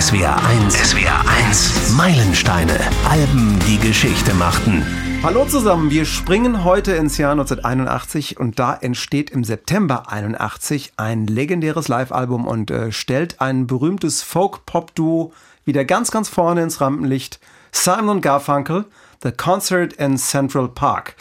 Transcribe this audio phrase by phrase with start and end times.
[0.00, 0.74] SWR 1.
[0.74, 1.92] SWR 1.
[1.96, 2.80] Meilensteine.
[3.08, 4.84] Alben, die Geschichte machten.
[5.22, 11.28] Hallo zusammen, wir springen heute ins Jahr 1981 und da entsteht im September 81 ein
[11.28, 15.32] legendäres Live-Album und äh, stellt ein berühmtes Folk-Pop-Duo
[15.64, 17.38] wieder ganz, ganz vorne ins Rampenlicht.
[17.70, 18.86] Simon Garfunkel,
[19.22, 21.14] The Concert in Central Park.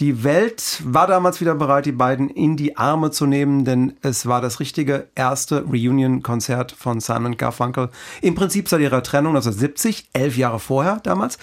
[0.00, 4.24] Die Welt war damals wieder bereit, die beiden in die Arme zu nehmen, denn es
[4.24, 7.90] war das richtige erste Reunion-Konzert von Simon Garfunkel.
[8.22, 11.36] Im Prinzip seit ihrer Trennung 1970, elf Jahre vorher damals.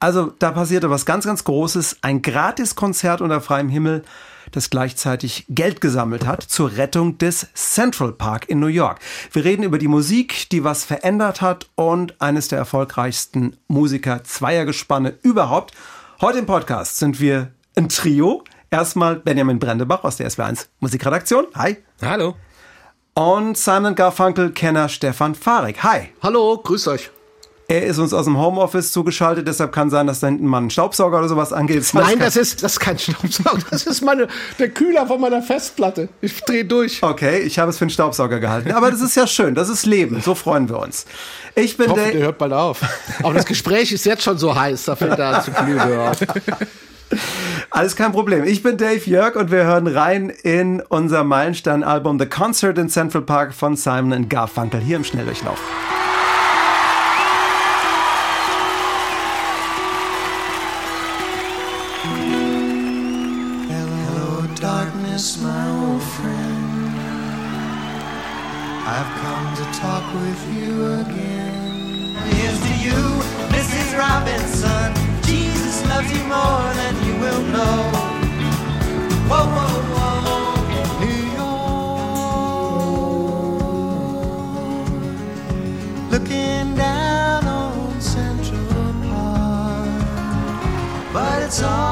[0.00, 1.98] Also da passierte was ganz, ganz Großes.
[2.02, 4.02] Ein Gratiskonzert unter freiem Himmel
[4.50, 8.98] das gleichzeitig Geld gesammelt hat zur Rettung des Central Park in New York.
[9.30, 15.14] Wir reden über die Musik, die was verändert hat und eines der erfolgreichsten Musiker Zweiergespanne
[15.22, 15.74] überhaupt.
[16.20, 18.44] Heute im Podcast sind wir ein Trio.
[18.70, 21.46] Erstmal Benjamin Brendebach aus der SW1 Musikredaktion.
[21.54, 21.76] Hi.
[22.02, 22.36] Hallo.
[23.14, 25.82] Und Simon Garfunkel-Kenner Stefan Farik.
[25.82, 26.10] Hi.
[26.22, 27.10] Hallo, grüß euch.
[27.70, 30.70] Er ist uns aus dem Homeoffice zugeschaltet, deshalb kann sein, dass da hinten mal ein
[30.70, 31.78] Staubsauger oder sowas angeht.
[31.78, 33.62] Das Nein, das ist, das ist kein Staubsauger.
[33.70, 34.26] Das ist meine,
[34.58, 36.08] der Kühler von meiner Festplatte.
[36.20, 37.00] Ich drehe durch.
[37.00, 38.72] Okay, ich habe es für einen Staubsauger gehalten.
[38.72, 39.54] Aber das ist ja schön.
[39.54, 40.20] Das ist Leben.
[40.20, 41.06] So freuen wir uns.
[41.54, 42.12] Ich bin ich hoffe, der.
[42.12, 42.80] der hört bald auf.
[43.22, 46.16] Aber das Gespräch ist jetzt schon so heiß, da fällt da zu Glühbirne.
[47.70, 48.44] Alles kein Problem.
[48.44, 53.22] Ich bin Dave Jörg und wir hören rein in unser Meilenstein-Album The Concert in Central
[53.22, 55.60] Park von Simon Garfunkel hier im Schnelldurchlauf.
[86.10, 88.66] Looking down on Central
[89.08, 89.88] Park.
[91.12, 91.89] But it's alright,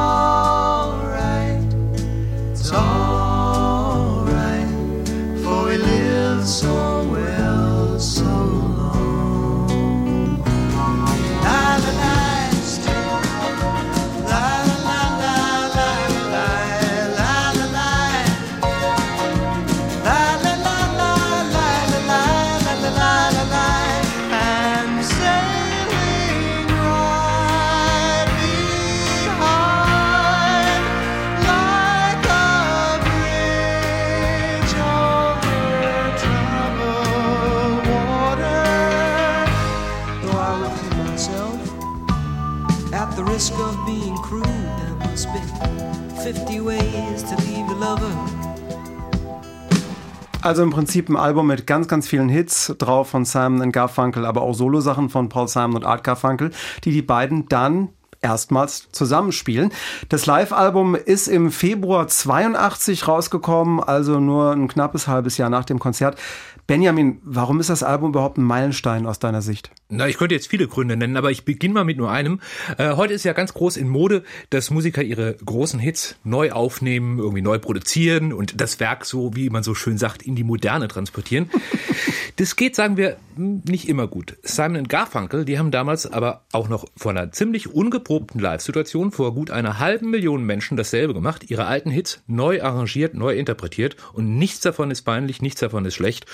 [50.48, 54.40] Also im Prinzip ein Album mit ganz, ganz vielen Hits drauf von Simon Garfunkel, aber
[54.40, 56.52] auch Solosachen von Paul Simon und Art Garfunkel,
[56.84, 57.90] die die beiden dann
[58.22, 59.70] erstmals zusammenspielen.
[60.08, 65.78] Das Live-Album ist im Februar 82 rausgekommen, also nur ein knappes halbes Jahr nach dem
[65.78, 66.18] Konzert.
[66.68, 69.70] Benjamin, warum ist das Album überhaupt ein Meilenstein aus deiner Sicht?
[69.88, 72.40] Na, ich könnte jetzt viele Gründe nennen, aber ich beginne mal mit nur einem.
[72.76, 77.18] Äh, heute ist ja ganz groß in Mode, dass Musiker ihre großen Hits neu aufnehmen,
[77.18, 80.88] irgendwie neu produzieren und das Werk so, wie man so schön sagt, in die Moderne
[80.88, 81.48] transportieren.
[82.36, 84.36] das geht, sagen wir, nicht immer gut.
[84.42, 89.50] Simon Garfunkel, die haben damals aber auch noch vor einer ziemlich ungeprobten Live-Situation vor gut
[89.50, 94.60] einer halben Million Menschen dasselbe gemacht, ihre alten Hits neu arrangiert, neu interpretiert und nichts
[94.60, 96.26] davon ist peinlich, nichts davon ist schlecht,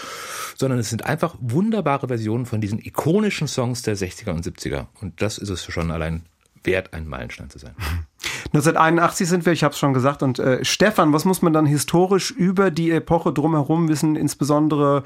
[0.57, 4.87] sondern es sind einfach wunderbare Versionen von diesen ikonischen Songs der 60er und 70er.
[5.01, 6.25] Und das ist es schon allein
[6.63, 7.75] wert, ein Meilenstein zu sein.
[8.55, 10.23] 1981 sind wir, ich habe es schon gesagt.
[10.23, 15.03] Und äh, Stefan, was muss man dann historisch über die Epoche drumherum wissen, insbesondere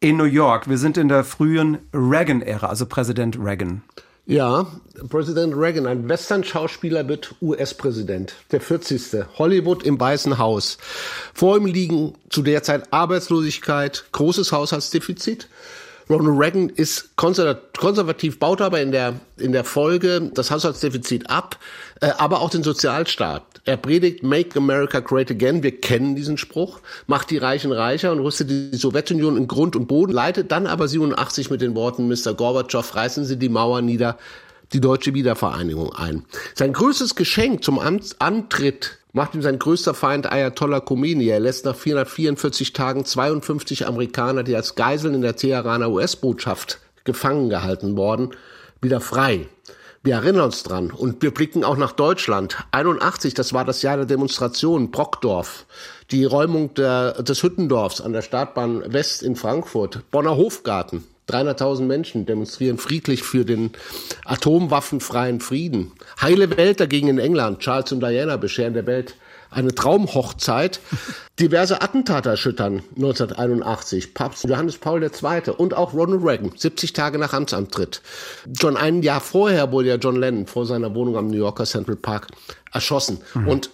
[0.00, 0.68] in New York?
[0.68, 3.82] Wir sind in der frühen Reagan-Ära, also Präsident Reagan.
[4.26, 4.66] Ja,
[5.08, 8.34] Präsident Reagan, ein Western-Schauspieler, wird US-Präsident.
[8.52, 9.24] Der 40.
[9.38, 10.78] Hollywood im Weißen Haus.
[11.34, 15.48] Vor ihm liegen zu der Zeit Arbeitslosigkeit, großes Haushaltsdefizit.
[16.10, 21.56] Ronald Reagan ist konservativ, baut aber in der, in der Folge das Haushaltsdefizit ab,
[22.00, 23.44] äh, aber auch den Sozialstaat.
[23.64, 28.18] Er predigt Make America Great Again, wir kennen diesen Spruch, macht die Reichen reicher und
[28.18, 32.34] rüstet die Sowjetunion in Grund und Boden, leitet dann aber 87 mit den Worten Mr.
[32.34, 34.18] Gorbatschow, reißen Sie die Mauer nieder,
[34.72, 36.24] die deutsche Wiedervereinigung ein.
[36.54, 41.28] Sein größtes Geschenk zum Antritt macht ihm sein größter Feind Ayatollah Khomeini.
[41.28, 47.48] Er lässt nach 444 Tagen 52 Amerikaner, die als Geiseln in der Teheraner US-Botschaft gefangen
[47.48, 48.30] gehalten worden,
[48.80, 49.48] wieder frei.
[50.02, 52.56] Wir erinnern uns dran und wir blicken auch nach Deutschland.
[52.70, 55.66] 81, das war das Jahr der Demonstration, Brockdorf,
[56.10, 62.26] die Räumung der, des Hüttendorfs an der Startbahn West in Frankfurt, Bonner Hofgarten, 300.000 Menschen
[62.26, 63.70] demonstrieren friedlich für den
[64.24, 65.92] atomwaffenfreien Frieden.
[66.20, 67.60] Heile Welt dagegen in England.
[67.60, 69.14] Charles und Diana bescheren der Welt
[69.50, 70.80] eine Traumhochzeit.
[71.38, 74.14] Diverse Attentate erschüttern 1981.
[74.14, 75.52] Papst Johannes Paul II.
[75.56, 78.02] und auch Ronald Reagan, 70 Tage nach Amtsantritt.
[78.60, 81.96] Schon ein Jahr vorher wurde ja John Lennon vor seiner Wohnung am New Yorker Central
[81.96, 82.28] Park
[82.72, 83.20] erschossen.
[83.46, 83.70] Und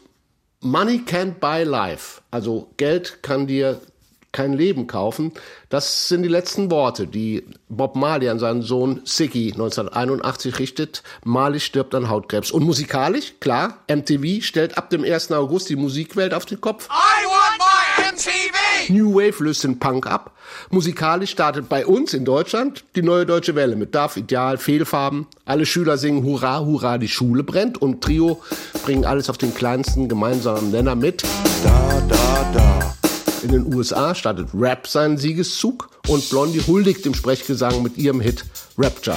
[0.61, 2.23] Money can't buy life.
[2.31, 3.81] Also Geld kann dir
[4.37, 5.33] kein Leben kaufen.
[5.71, 11.03] Das sind die letzten Worte, die Bob Marley an seinen Sohn Siggy 1981 richtet.
[11.25, 12.51] Marley stirbt an Hautkrebs.
[12.51, 15.33] Und musikalisch, klar, MTV stellt ab dem 1.
[15.33, 16.87] August die Musikwelt auf den Kopf.
[16.91, 18.93] I want my MTV!
[18.93, 20.33] New Wave löst den Punk ab.
[20.69, 25.27] Musikalisch startet bei uns in Deutschland die neue deutsche Welle mit Darf, Ideal, Fehlfarben.
[25.47, 27.81] Alle Schüler singen Hurra, Hurra, die Schule brennt.
[27.81, 28.43] Und Trio
[28.85, 31.23] bringen alles auf den kleinsten gemeinsamen Nenner mit.
[31.65, 33.06] Da, da, da.
[33.47, 38.45] In den USA startet Rap seinen Siegeszug und Blondie huldigt dem Sprechgesang mit ihrem Hit
[38.77, 39.17] Rapture.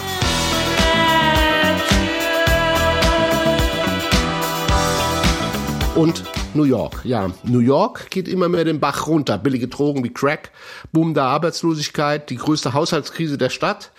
[5.96, 6.24] Und
[6.54, 7.02] New York.
[7.06, 9.40] Ja, New York geht immer mehr den Bach runter.
[9.40, 10.52] Billige Drogen wie Crack,
[10.92, 13.90] boomende Arbeitslosigkeit, die größte Haushaltskrise der Stadt.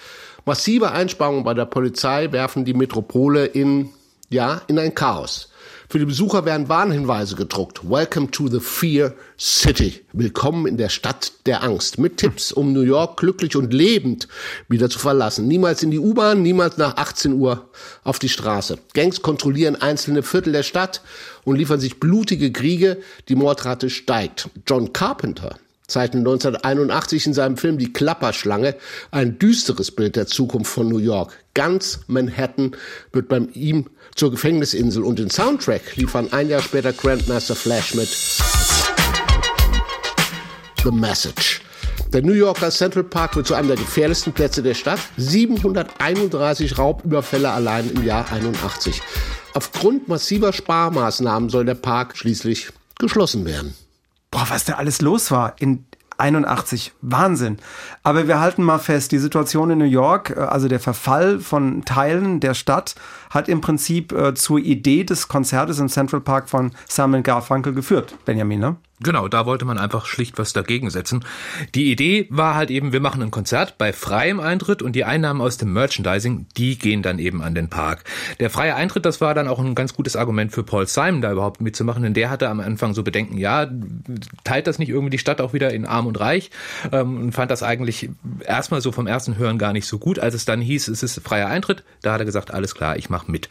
[0.46, 3.90] Massive Einsparungen bei der Polizei werfen die Metropole in,
[4.28, 5.49] ja, in ein Chaos.
[5.90, 7.80] Für die Besucher werden Warnhinweise gedruckt.
[7.82, 10.00] Welcome to the Fear City.
[10.12, 11.98] Willkommen in der Stadt der Angst.
[11.98, 14.28] Mit Tipps, um New York glücklich und lebend
[14.68, 15.48] wieder zu verlassen.
[15.48, 17.68] Niemals in die U-Bahn, niemals nach 18 Uhr
[18.04, 18.78] auf die Straße.
[18.94, 21.02] Gangs kontrollieren einzelne Viertel der Stadt
[21.42, 22.98] und liefern sich blutige Kriege.
[23.28, 24.48] Die Mordrate steigt.
[24.68, 25.56] John Carpenter
[25.88, 28.76] zeichnet 1981 in seinem Film Die Klapperschlange
[29.10, 31.36] ein düsteres Bild der Zukunft von New York.
[31.54, 32.76] Ganz Manhattan
[33.12, 33.86] wird bei ihm
[34.20, 38.06] zur Gefängnisinsel und den Soundtrack liefern ein Jahr später Grandmaster Flash mit
[40.84, 41.62] The Message.
[42.12, 45.00] Der New Yorker Central Park wird zu einem der gefährlichsten Plätze der Stadt.
[45.16, 49.00] 731 Raubüberfälle allein im Jahr 81.
[49.54, 53.72] Aufgrund massiver Sparmaßnahmen soll der Park schließlich geschlossen werden.
[54.30, 55.86] Boah, was da alles los war in
[56.20, 56.92] 81.
[57.00, 57.56] Wahnsinn.
[58.02, 61.84] Aber wir halten mal fest, die Situation in New York, äh, also der Verfall von
[61.84, 62.94] Teilen der Stadt,
[63.30, 68.14] hat im Prinzip äh, zur Idee des Konzertes im Central Park von Simon Garfunkel geführt,
[68.24, 68.76] Benjamin, ne?
[69.02, 71.24] Genau, da wollte man einfach schlicht was dagegen setzen.
[71.74, 75.40] Die Idee war halt eben, wir machen ein Konzert bei freiem Eintritt und die Einnahmen
[75.40, 78.04] aus dem Merchandising, die gehen dann eben an den Park.
[78.40, 81.32] Der freie Eintritt, das war dann auch ein ganz gutes Argument für Paul Simon, da
[81.32, 83.70] überhaupt mitzumachen, denn der hatte am Anfang so Bedenken, ja,
[84.44, 86.50] teilt das nicht irgendwie die Stadt auch wieder in arm und reich
[86.92, 88.10] ähm, und fand das eigentlich
[88.44, 90.18] erstmal so vom ersten Hören gar nicht so gut.
[90.18, 93.08] Als es dann hieß, es ist freier Eintritt, da hat er gesagt, alles klar, ich
[93.20, 93.48] mach mit.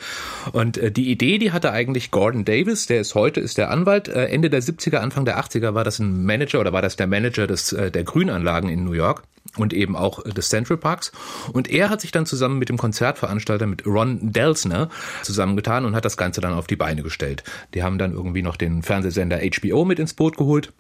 [0.52, 4.08] Und äh, die Idee, die hatte eigentlich Gordon Davis, der ist heute, ist der Anwalt,
[4.08, 7.08] äh, Ende der 70er, Anfang der 80er war das ein Manager oder war das der
[7.08, 9.24] Manager des, äh, der Grünanlagen in New York
[9.58, 11.12] und eben auch des Central Parks.
[11.54, 14.90] Und er hat sich dann zusammen mit dem Konzertveranstalter, mit Ron Delsner,
[15.24, 17.44] zusammengetan und hat das Ganze dann auf die Beine gestellt.
[17.74, 20.74] Die haben dann irgendwie noch den Fernsehsender HBO mit ins Boot geholt.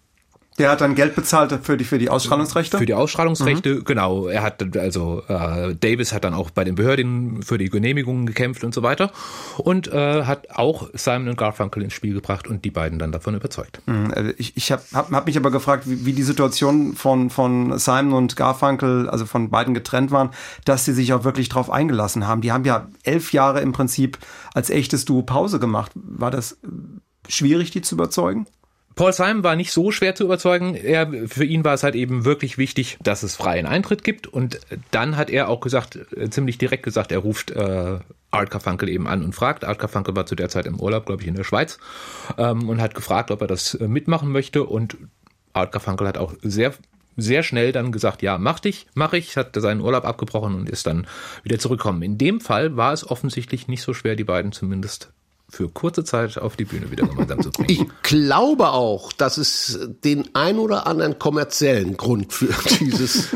[0.59, 2.77] Der hat dann Geld bezahlt für die, für die Ausstrahlungsrechte?
[2.77, 4.27] Für die Ausstrahlungsrechte, genau.
[4.27, 8.65] Er hat also äh, Davis hat dann auch bei den Behörden für die Genehmigungen gekämpft
[8.65, 9.11] und so weiter
[9.57, 13.35] und äh, hat auch Simon und Garfunkel ins Spiel gebracht und die beiden dann davon
[13.35, 13.81] überzeugt.
[13.85, 17.29] Mhm, also Ich, ich habe hab, hab mich aber gefragt, wie, wie die Situation von,
[17.29, 20.31] von Simon und Garfunkel, also von beiden getrennt waren,
[20.65, 22.41] dass sie sich auch wirklich drauf eingelassen haben.
[22.41, 24.17] Die haben ja elf Jahre im Prinzip
[24.53, 25.91] als echtes Duo Pause gemacht.
[25.95, 26.57] War das
[27.29, 28.45] schwierig, die zu überzeugen?
[28.99, 30.75] Paul Simon war nicht so schwer zu überzeugen.
[30.75, 34.27] Er, für ihn war es halt eben wirklich wichtig, dass es freien Eintritt gibt.
[34.27, 34.59] Und
[34.91, 39.07] dann hat er auch gesagt, äh, ziemlich direkt gesagt, er ruft äh, Art Carfunkel eben
[39.07, 39.63] an und fragt.
[39.63, 41.77] Art Carfunkel war zu der Zeit im Urlaub, glaube ich, in der Schweiz
[42.37, 44.65] ähm, und hat gefragt, ob er das äh, mitmachen möchte.
[44.65, 44.97] Und
[45.53, 46.73] Art Carfunkel hat auch sehr
[47.15, 50.87] sehr schnell dann gesagt, ja, mach dich, mach ich, hat seinen Urlaub abgebrochen und ist
[50.87, 51.07] dann
[51.43, 52.01] wieder zurückgekommen.
[52.01, 55.13] In dem Fall war es offensichtlich nicht so schwer, die beiden zumindest
[55.49, 57.69] für kurze Zeit auf die Bühne wieder gemeinsam zu bringen.
[57.69, 63.29] Ich glaube auch, dass es den ein oder anderen kommerziellen Grund für dieses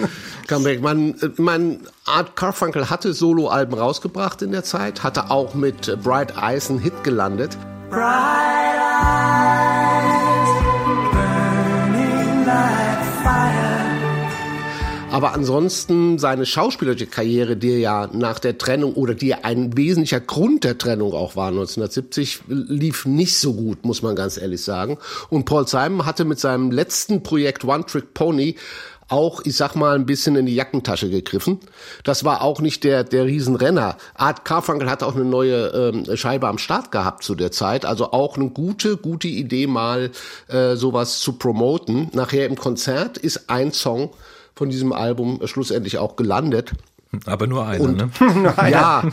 [0.47, 0.81] Comeback.
[0.81, 6.69] Man, man, Art Carfunkel hatte Soloalben rausgebracht in der Zeit, hatte auch mit Bright Eyes
[6.69, 7.57] einen Hit gelandet.
[7.89, 8.63] Bright
[9.03, 9.83] eyes
[11.11, 12.92] burning fire.
[15.13, 20.63] Aber ansonsten seine schauspielerische Karriere, die ja nach der Trennung oder die ein wesentlicher Grund
[20.63, 24.97] der Trennung auch war 1970, lief nicht so gut, muss man ganz ehrlich sagen.
[25.29, 28.55] Und Paul Simon hatte mit seinem letzten Projekt One Trick Pony
[29.07, 31.59] auch, ich sag mal, ein bisschen in die Jackentasche gegriffen.
[32.03, 33.97] Das war auch nicht der, der Riesenrenner.
[34.15, 37.85] Art Carfunkel hatte auch eine neue ähm, Scheibe am Start gehabt zu der Zeit.
[37.85, 40.09] Also auch eine gute, gute Idee, mal
[40.47, 42.09] äh, sowas zu promoten.
[42.13, 44.09] Nachher im Konzert ist ein Song
[44.55, 46.71] von diesem Album äh, schlussendlich auch gelandet.
[47.25, 48.09] Aber nur einer, Und- ne?
[48.71, 49.03] Ja,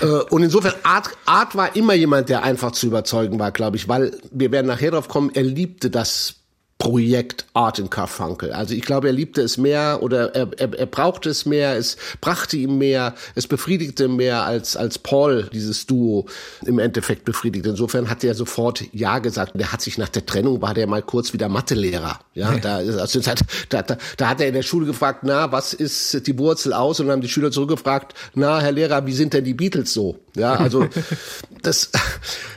[0.00, 3.86] äh, und insofern, Art, Art war immer jemand, der einfach zu überzeugen war, glaube ich,
[3.88, 6.36] weil wir werden nachher drauf kommen, er liebte das
[6.80, 8.52] Projekt Art in Carfunkel.
[8.52, 11.98] Also ich glaube, er liebte es mehr oder er, er, er brauchte es mehr, es
[12.22, 16.24] brachte ihm mehr, es befriedigte mehr als, als Paul dieses Duo
[16.64, 17.66] im Endeffekt befriedigt.
[17.66, 19.52] Insofern hat er sofort Ja gesagt.
[19.54, 22.18] Der hat sich nach der Trennung, war der mal kurz wieder Mathelehrer.
[22.32, 23.20] Ja, da, also
[23.68, 26.98] da, da, da hat er in der Schule gefragt, na, was ist die Wurzel aus?
[26.98, 30.18] Und dann haben die Schüler zurückgefragt, na, Herr Lehrer, wie sind denn die Beatles so?
[30.34, 30.86] Ja, also
[31.62, 31.90] das,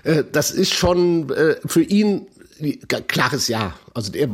[0.06, 2.28] äh, das ist schon äh, für ihn
[3.08, 3.74] klares Ja.
[3.94, 4.28] Also er,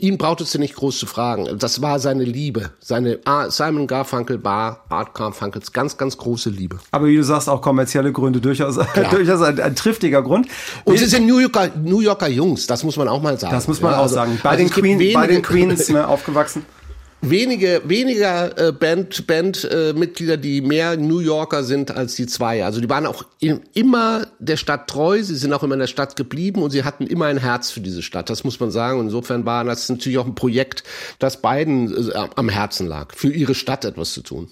[0.00, 1.58] ihn braucht es ja nicht groß zu fragen.
[1.58, 6.78] Das war seine Liebe, seine ah, Simon Garfunkel war Art Garfunkels ganz, ganz große Liebe.
[6.92, 8.78] Aber wie du sagst, auch kommerzielle Gründe durchaus,
[9.10, 10.46] durchaus ein, ein triftiger Grund.
[10.84, 13.52] Und sie sind New Yorker, New Yorker Jungs, das muss man auch mal sagen.
[13.54, 14.38] Das muss man Ja, auch also- sagen.
[14.42, 16.64] Bei, also den Queen, bei den Queens ne, aufgewachsen.
[17.30, 22.64] Wenige weniger äh, Band Band äh, die mehr New Yorker sind als die zwei.
[22.64, 25.86] Also die waren auch im, immer der Stadt treu, sie sind auch immer in der
[25.86, 28.30] Stadt geblieben und sie hatten immer ein Herz für diese Stadt.
[28.30, 28.98] Das muss man sagen.
[28.98, 30.84] Und insofern war das natürlich auch ein Projekt,
[31.18, 34.48] das beiden äh, am Herzen lag, für ihre Stadt etwas zu tun.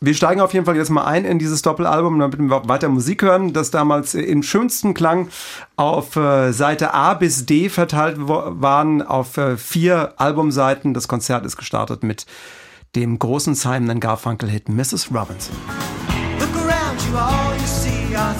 [0.00, 3.22] Wir steigen auf jeden Fall jetzt mal ein in dieses Doppelalbum, damit wir weiter Musik
[3.22, 5.28] hören, das damals im schönsten Klang
[5.76, 10.94] auf äh, Seite A bis D verteilt waren, auf äh, vier Albumseiten.
[10.94, 12.26] Das Konzert ist gestartet mit
[12.96, 15.10] dem großen Simon Garfunkel-Hit Mrs.
[15.12, 15.54] Robinson.
[16.38, 18.34] Look around you, all you see are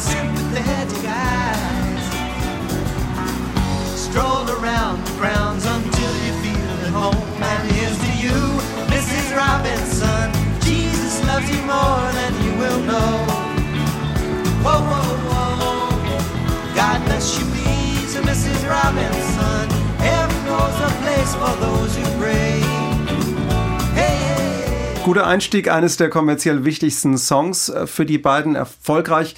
[25.04, 29.34] Guter Einstieg, eines der kommerziell wichtigsten Songs äh, für die beiden, erfolgreich,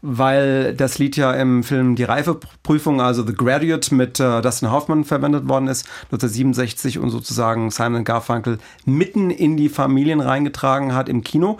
[0.00, 5.04] weil das Lied ja im Film Die Reifeprüfung, also The Graduate mit äh, Dustin Hoffman
[5.04, 11.24] verwendet worden ist, 1967 und sozusagen Simon Garfunkel mitten in die Familien reingetragen hat im
[11.24, 11.58] Kino.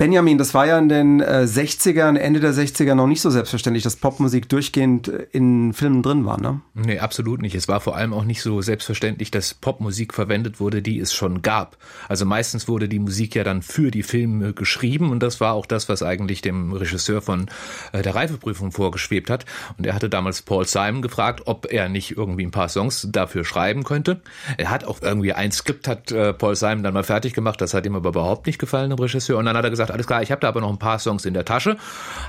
[0.00, 3.84] Benjamin, das war ja in den äh, 60ern, Ende der 60er noch nicht so selbstverständlich,
[3.84, 6.62] dass Popmusik durchgehend äh, in Filmen drin war, ne?
[6.72, 7.54] Nee, absolut nicht.
[7.54, 11.42] Es war vor allem auch nicht so selbstverständlich, dass Popmusik verwendet wurde, die es schon
[11.42, 11.76] gab.
[12.08, 15.66] Also meistens wurde die Musik ja dann für die Filme geschrieben und das war auch
[15.66, 17.50] das, was eigentlich dem Regisseur von
[17.92, 19.44] äh, der Reifeprüfung vorgeschwebt hat.
[19.76, 23.44] Und er hatte damals Paul Simon gefragt, ob er nicht irgendwie ein paar Songs dafür
[23.44, 24.22] schreiben könnte.
[24.56, 27.74] Er hat auch irgendwie ein Skript, hat äh, Paul Simon dann mal fertig gemacht, das
[27.74, 29.36] hat ihm aber überhaupt nicht gefallen, dem Regisseur.
[29.36, 31.24] Und dann hat er gesagt, alles klar, ich habe da aber noch ein paar Songs
[31.24, 31.76] in der Tasche.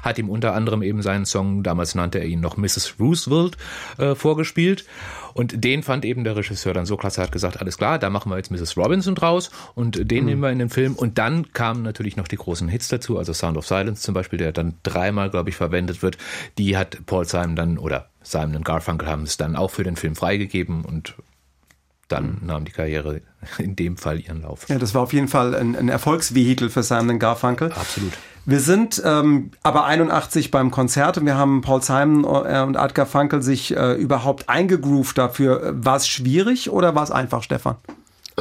[0.01, 2.96] Hat ihm unter anderem eben seinen Song, damals nannte er ihn noch Mrs.
[3.00, 3.58] Roosevelt,
[3.98, 4.86] äh, vorgespielt.
[5.34, 8.30] Und den fand eben der Regisseur dann so klasse, hat gesagt, alles klar, da machen
[8.32, 8.75] wir jetzt Mrs.
[8.77, 10.96] Robinson draus und den nehmen wir in den Film.
[10.96, 14.39] Und dann kamen natürlich noch die großen Hits dazu, also Sound of Silence zum Beispiel,
[14.39, 16.18] der dann dreimal, glaube ich, verwendet wird.
[16.58, 19.96] Die hat Paul Simon dann, oder Simon und Garfunkel haben es dann auch für den
[19.96, 21.15] Film freigegeben und
[22.08, 23.22] dann nahm die Karriere
[23.57, 24.67] in dem Fall ihren Lauf.
[24.69, 27.71] Ja, das war auf jeden Fall ein, ein Erfolgsvehikel für Simon Garfunkel.
[27.71, 28.13] Absolut.
[28.45, 32.95] Wir sind ähm, aber 81 beim Konzert und wir haben Paul Simon äh, und Art
[32.95, 35.74] Garfunkel sich äh, überhaupt eingegroovt dafür.
[35.75, 37.75] War es schwierig oder war es einfach, Stefan?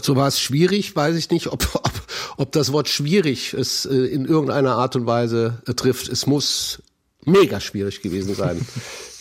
[0.01, 1.91] So war es schwierig, weiß ich nicht, ob, ob,
[2.39, 6.09] ob das Wort schwierig es äh, in irgendeiner Art und Weise äh, trifft.
[6.09, 6.83] Es muss
[7.25, 8.61] mega schwierig gewesen sein.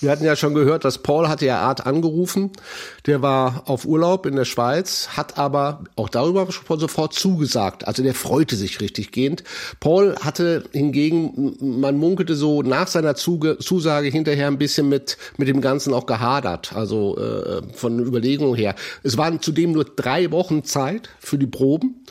[0.02, 2.52] Wir hatten ja schon gehört, dass Paul hatte ja Art angerufen.
[3.06, 7.86] Der war auf Urlaub in der Schweiz, hat aber auch darüber schon sofort zugesagt.
[7.86, 9.44] Also der freute sich richtig gehend.
[9.82, 15.50] Paul hatte hingegen, man munkelte so nach seiner Zuge, Zusage hinterher ein bisschen mit, mit
[15.50, 16.72] dem Ganzen auch gehadert.
[16.74, 18.76] Also äh, von Überlegungen her.
[19.04, 22.06] Es waren zudem nur drei Wochen Zeit für die Proben.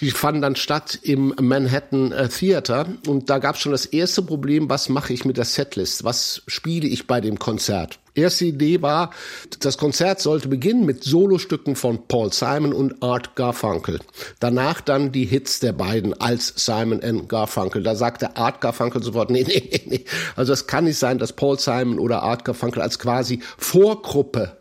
[0.00, 4.22] Die fanden dann statt im Manhattan äh, Theater und da gab es schon das erste
[4.22, 6.02] Problem, was mache ich mit der Setlist?
[6.02, 8.00] Was spiele ich bei dem Konzert?
[8.16, 9.10] Erste Idee war,
[9.58, 13.98] das Konzert sollte beginnen mit Solostücken von Paul Simon und Art Garfunkel.
[14.38, 17.82] Danach dann die Hits der beiden als Simon and Garfunkel.
[17.82, 20.04] Da sagte Art Garfunkel sofort, nee, nee, nee, nee.
[20.36, 24.58] Also es kann nicht sein, dass Paul Simon oder Art Garfunkel als quasi Vorgruppe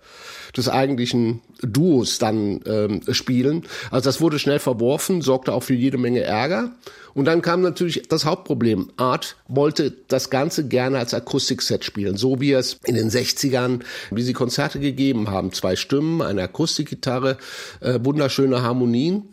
[0.56, 3.64] des eigentlichen Duos dann ähm, spielen.
[3.90, 6.72] Also das wurde schnell verworfen, sorgte auch für jede Menge Ärger.
[7.14, 8.90] Und dann kam natürlich das Hauptproblem.
[8.98, 14.24] Art wollte das Ganze gerne als Akustikset spielen, so wie es in den 60ern, wie
[14.24, 15.54] sie Konzerte gegeben haben.
[15.54, 17.38] Zwei Stimmen, eine Akustikgitarre,
[17.82, 19.30] äh, wunderschöne Harmonien.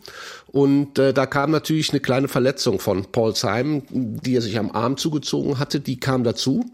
[0.51, 4.71] Und äh, da kam natürlich eine kleine Verletzung von Paul Simon, die er sich am
[4.71, 6.65] Arm zugezogen hatte, die kam dazu.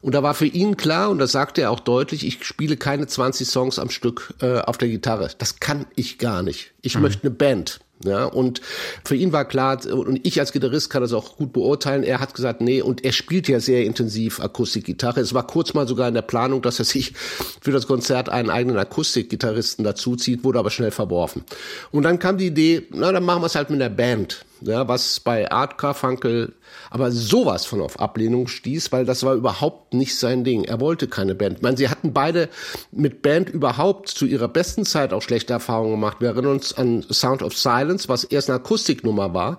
[0.00, 3.08] Und da war für ihn klar, und das sagte er auch deutlich, ich spiele keine
[3.08, 5.30] 20 Songs am Stück äh, auf der Gitarre.
[5.38, 6.72] Das kann ich gar nicht.
[6.82, 7.80] Ich möchte eine Band.
[8.04, 8.60] Ja, und
[9.04, 12.34] für ihn war klar, und ich als Gitarrist kann das auch gut beurteilen, er hat
[12.34, 15.20] gesagt, nee, und er spielt ja sehr intensiv Akustikgitarre.
[15.20, 17.14] Es war kurz mal sogar in der Planung, dass er sich
[17.62, 21.42] für das Konzert einen eigenen Akustikgitarristen dazuzieht, wurde aber schnell verworfen.
[21.90, 24.44] Und dann kam die Idee, na, dann machen wir es halt mit der Band.
[24.60, 26.52] Ja, was bei Art Carfunkel
[26.90, 30.64] aber sowas von auf Ablehnung stieß, weil das war überhaupt nicht sein Ding.
[30.64, 31.58] Er wollte keine Band.
[31.58, 32.48] Ich meine, sie hatten beide
[32.92, 36.18] mit Band überhaupt zu ihrer besten Zeit auch schlechte Erfahrungen gemacht.
[36.20, 39.58] Wir erinnern uns an Sound of Silence, was erst eine Akustiknummer war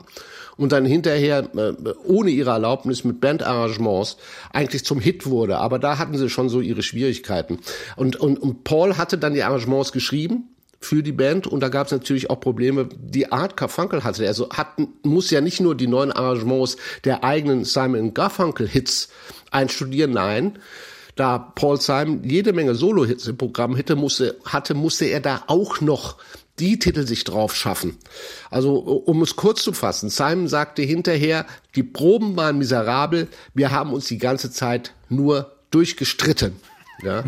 [0.58, 1.74] und dann hinterher äh,
[2.06, 4.18] ohne ihre Erlaubnis mit Bandarrangements
[4.52, 5.58] eigentlich zum Hit wurde.
[5.58, 7.60] Aber da hatten sie schon so ihre Schwierigkeiten.
[7.96, 11.88] Und, und, und Paul hatte dann die Arrangements geschrieben für die Band und da gab
[11.88, 14.28] es natürlich auch Probleme, die Art Garfunkel hatte.
[14.28, 14.68] Also hat,
[15.04, 19.10] muss ja nicht nur die neuen Arrangements der eigenen Simon Garfunkel Hits
[19.52, 20.60] einstudieren, nein.
[21.16, 25.82] Da Paul Simon jede Menge Solo-Hits im Programm hätte, musste, hatte, musste er da auch
[25.82, 26.18] noch
[26.60, 27.98] die Titel sich drauf schaffen.
[28.50, 33.94] Also, um es kurz zu fassen, Simon sagte hinterher, die Proben waren miserabel, wir haben
[33.94, 36.56] uns die ganze Zeit nur durchgestritten.
[37.04, 37.24] Ja.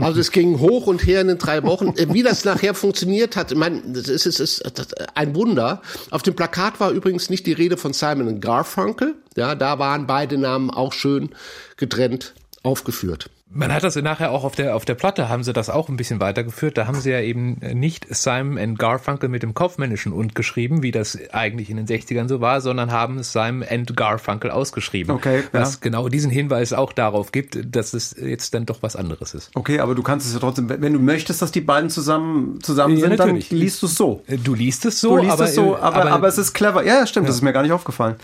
[0.00, 1.88] Also es ging hoch und her in den drei Wochen.
[1.96, 5.82] Äh, wie das nachher funktioniert hat, meine, das ist, das ist ein Wunder.
[6.10, 9.16] Auf dem Plakat war übrigens nicht die Rede von Simon Garfunkel.
[9.36, 11.30] Ja, da waren beide Namen auch schön
[11.76, 13.30] getrennt aufgeführt.
[13.50, 15.96] Man hat das nachher auch auf der, auf der Platte, haben sie das auch ein
[15.96, 16.76] bisschen weitergeführt.
[16.76, 20.90] Da haben sie ja eben nicht Simon and Garfunkel mit dem kaufmännischen und geschrieben, wie
[20.90, 25.14] das eigentlich in den 60ern so war, sondern haben Simon and Garfunkel ausgeschrieben.
[25.14, 25.78] Okay, Was ja.
[25.80, 29.50] genau diesen Hinweis auch darauf gibt, dass es jetzt dann doch was anderes ist.
[29.54, 32.96] Okay, aber du kannst es ja trotzdem, wenn du möchtest, dass die beiden zusammen, zusammen
[32.96, 33.48] Ja, sind, natürlich.
[33.48, 34.22] dann liest du es so.
[34.44, 36.84] Du liest es so, Du liest aber, es so, aber, aber, aber es ist clever.
[36.84, 38.16] Ja, ja stimmt, das ist mir gar nicht aufgefallen.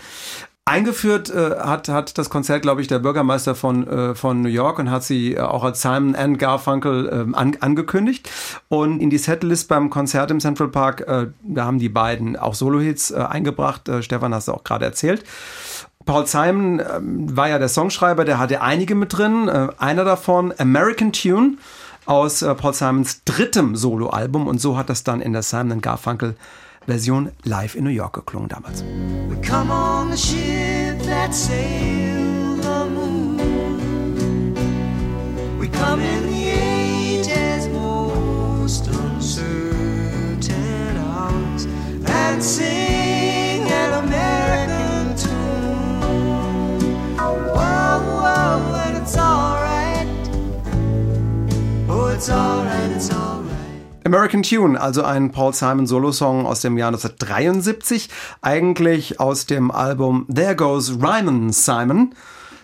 [0.67, 4.79] Eingeführt äh, hat, hat das Konzert, glaube ich, der Bürgermeister von, äh, von New York
[4.79, 8.27] und hat sie äh, auch als Simon and Garfunkel ähm, an, angekündigt.
[8.67, 12.55] Und in die Setlist beim Konzert im Central Park, äh, da haben die beiden auch
[12.55, 13.87] Solo-Hits äh, eingebracht.
[13.87, 15.23] Äh, Stefan hast du auch gerade erzählt.
[16.03, 19.47] Paul Simon ähm, war ja der Songschreiber, der hatte einige mit drin.
[19.47, 21.57] Äh, einer davon, American Tune,
[22.07, 24.47] aus äh, Paul Simons drittem Soloalbum.
[24.47, 26.35] Und so hat das dann in der Simon Garfunkel
[26.87, 28.83] Version live in New York geklungen damals.
[49.05, 50.07] It's alright.
[51.87, 53.34] Oh, it's alright.
[54.05, 58.07] American Tune, also ein Paul Simon Solo-Song aus dem Jahr 1973,
[58.43, 62.13] eigentlich aus dem Album There Goes Ryman Simon.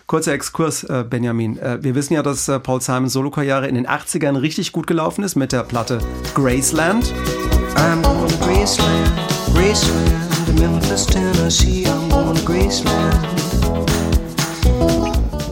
[0.06, 1.58] Kurzer Exkurs, äh, Benjamin.
[1.58, 5.24] Äh, wir wissen ja, dass äh, Paul Simons Solo-Karriere in den 80ern richtig gut gelaufen
[5.24, 5.98] ist mit der Platte
[6.36, 7.12] Graceland.
[7.74, 9.10] I'm going to Graceland,
[9.52, 11.84] Graceland, to Memphis, Tennessee.
[11.86, 13.18] I'm going to Graceland.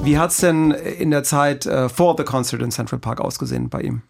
[0.05, 3.81] Wie hat's denn in der Zeit äh, vor The Concert in Central Park ausgesehen bei
[3.81, 4.03] ihm?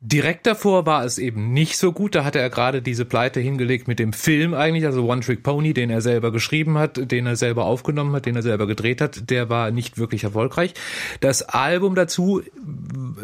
[0.00, 2.14] Direkt davor war es eben nicht so gut.
[2.14, 5.74] Da hatte er gerade diese Pleite hingelegt mit dem Film eigentlich, also One Trick Pony,
[5.74, 9.28] den er selber geschrieben hat, den er selber aufgenommen hat, den er selber gedreht hat.
[9.28, 10.74] Der war nicht wirklich erfolgreich.
[11.18, 12.42] Das Album dazu,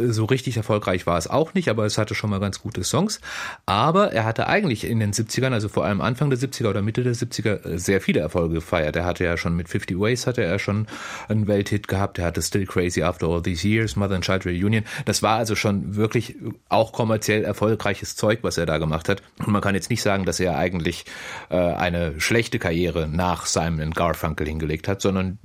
[0.00, 3.20] so richtig erfolgreich war es auch nicht, aber es hatte schon mal ganz gute Songs.
[3.66, 7.04] Aber er hatte eigentlich in den 70ern, also vor allem Anfang der 70er oder Mitte
[7.04, 8.96] der 70er, sehr viele Erfolge gefeiert.
[8.96, 10.88] Er hatte ja schon mit 50 Ways hatte er schon
[11.28, 12.18] einen Welthit gehabt.
[12.18, 14.82] Er hatte Still Crazy After All These Years, Mother and Child Reunion.
[15.04, 16.34] Das war also schon wirklich
[16.68, 19.22] auch kommerziell erfolgreiches Zeug, was er da gemacht hat.
[19.38, 21.04] Und man kann jetzt nicht sagen, dass er eigentlich
[21.50, 25.38] äh, eine schlechte Karriere nach Simon Garfunkel hingelegt hat, sondern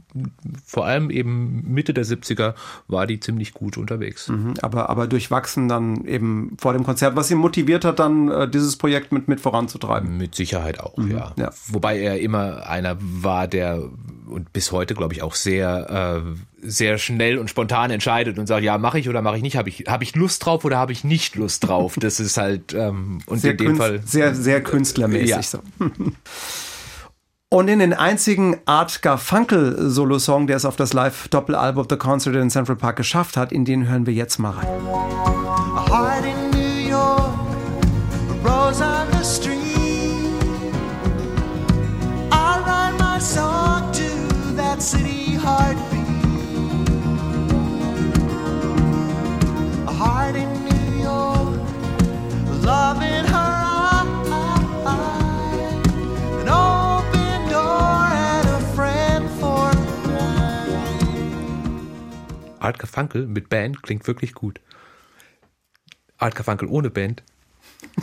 [0.65, 2.55] vor allem eben Mitte der 70er
[2.87, 4.29] war die ziemlich gut unterwegs.
[4.29, 8.49] Mhm, Aber, aber durchwachsen dann eben vor dem Konzert, was ihn motiviert hat, dann äh,
[8.49, 10.17] dieses Projekt mit, mit voranzutreiben.
[10.17, 11.33] Mit Sicherheit auch, ja.
[11.37, 11.51] ja.
[11.67, 13.83] Wobei er immer einer war, der
[14.29, 18.63] und bis heute, glaube ich, auch sehr äh, sehr schnell und spontan entscheidet und sagt,
[18.63, 20.91] ja, mache ich oder mache ich nicht, habe ich habe ich Lust drauf oder habe
[20.91, 21.95] ich nicht Lust drauf.
[21.99, 25.41] Das ist halt ähm, und Sehr, in dem Fall sehr, sehr künstlermäßig Ja.
[25.41, 25.59] so.
[27.51, 32.51] Und in den einzigen Art Garfunkel Solo-Song, der es auf das Live-Doppelalbum The Concert in
[32.51, 34.67] Central Park geschafft hat, in den hören wir jetzt mal rein.
[44.79, 46.05] That city heartbeat.
[49.87, 51.59] A heart in New York,
[52.63, 54.05] love in her
[54.85, 55.71] eye,
[56.41, 59.71] an open door and a friend for
[60.07, 60.73] life.
[62.59, 64.59] Art Garfunkel mit Band klingt wirklich gut.
[66.17, 67.23] Art Garfunkel ohne Band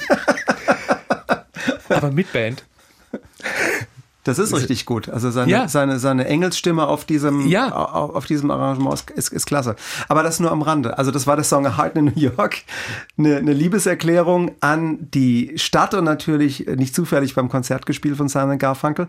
[1.89, 2.65] aber mit Band.
[4.27, 5.09] Das ist richtig gut.
[5.09, 5.69] Also seine, Ja.
[5.69, 7.71] seine, seine Engelsstimme auf diesem, Ja.
[7.73, 9.77] auf, auf diesem Arrangement ist, ist, klasse.
[10.09, 10.99] Aber das nur am Rande.
[10.99, 12.59] Also das war der Song A Heart in New York.
[13.19, 18.59] Eine, eine Liebeserklärung an die Stadt und natürlich nicht zufällig beim Konzert gespielt von Simon
[18.59, 19.07] Garfunkel.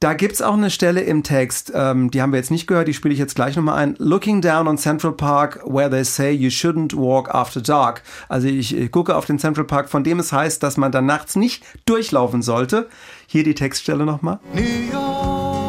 [0.00, 2.94] Da gibt's auch eine Stelle im Text, ähm, die haben wir jetzt nicht gehört, die
[2.94, 3.96] spiele ich jetzt gleich nochmal ein.
[3.98, 8.02] Looking down on Central Park, where they say you shouldn't walk after dark.
[8.28, 11.00] Also ich, ich gucke auf den Central Park, von dem es heißt, dass man da
[11.02, 12.88] nachts nicht durchlaufen sollte.
[13.30, 14.40] Hier die Textstelle nochmal.
[14.54, 15.67] New York,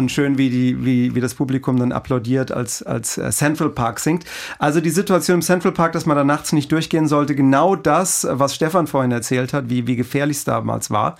[0.00, 4.00] Und schön, wie, die, wie, wie das Publikum dann applaudiert, als, als äh, Central Park
[4.00, 4.24] singt.
[4.58, 8.26] Also die Situation im Central Park, dass man da nachts nicht durchgehen sollte, genau das,
[8.30, 11.18] was Stefan vorhin erzählt hat, wie, wie gefährlich es damals war.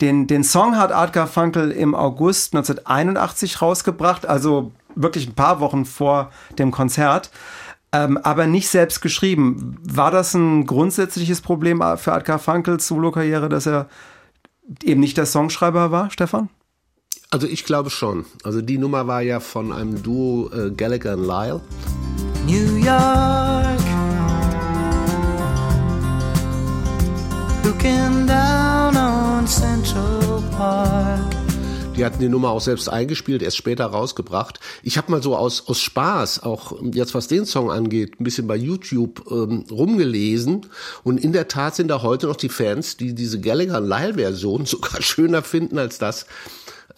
[0.00, 5.84] Den, den Song hat Art Garfunkel im August 1981 rausgebracht, also wirklich ein paar Wochen
[5.84, 7.30] vor dem Konzert,
[7.92, 9.76] ähm, aber nicht selbst geschrieben.
[9.84, 13.86] War das ein grundsätzliches Problem für Art Garfunkels Solo-Karriere, dass er
[14.82, 16.48] eben nicht der Songschreiber war, Stefan?
[17.30, 18.24] Also ich glaube schon.
[18.42, 21.60] Also die Nummer war ja von einem Duo äh, Gallagher und Lyle.
[22.46, 23.78] New York,
[27.64, 31.20] looking down on Central Park.
[31.98, 34.60] Die hatten die Nummer auch selbst eingespielt, erst später rausgebracht.
[34.82, 38.46] Ich habe mal so aus, aus Spaß, auch jetzt was den Song angeht, ein bisschen
[38.46, 40.64] bei YouTube ähm, rumgelesen.
[41.02, 45.02] Und in der Tat sind da heute noch die Fans, die diese Gallagher Lyle-Version sogar
[45.02, 46.24] schöner finden als das,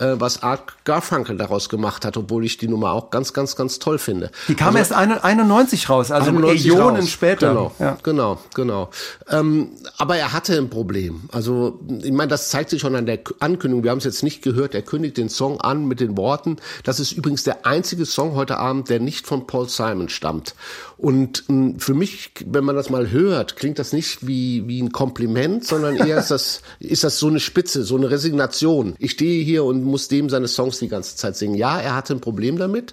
[0.00, 3.78] äh, was Art Garfunkel daraus gemacht hat, obwohl ich die Nummer auch ganz, ganz, ganz
[3.78, 4.30] toll finde.
[4.48, 7.08] Die kam Also- erst ein- 91 raus, also 91 Äonen raus.
[7.08, 7.48] später.
[7.50, 7.96] Genau, Ja.
[8.02, 8.90] genau, genau.
[9.28, 11.22] Ähm, aber er hatte ein Problem.
[11.32, 13.84] Also ich meine, das zeigt sich schon an der Ankündigung.
[13.84, 14.74] Wir haben es jetzt nicht gehört.
[14.74, 16.56] Er kündigt den Song an mit den Worten.
[16.84, 20.54] Das ist übrigens der einzige Song heute Abend, der nicht von Paul Simon stammt.
[21.00, 24.92] Und ähm, für mich, wenn man das mal hört, klingt das nicht wie wie ein
[24.92, 28.96] Kompliment, sondern eher ist das ist das so eine Spitze, so eine Resignation.
[28.98, 31.54] Ich stehe hier und muss dem seine Songs die ganze Zeit singen.
[31.54, 32.92] Ja, er hatte ein Problem damit.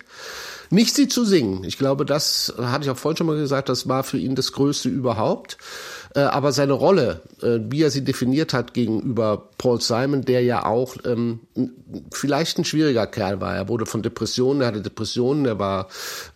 [0.69, 1.63] Nicht sie zu singen.
[1.65, 4.53] Ich glaube, das hatte ich auch vorhin schon mal gesagt, das war für ihn das
[4.53, 5.57] Größte überhaupt.
[6.15, 10.65] Äh, Aber seine Rolle, äh, wie er sie definiert hat gegenüber Paul Simon, der ja
[10.65, 11.39] auch ähm,
[12.11, 13.55] vielleicht ein schwieriger Kerl war.
[13.55, 15.87] Er wurde von Depressionen, er hatte Depressionen, er war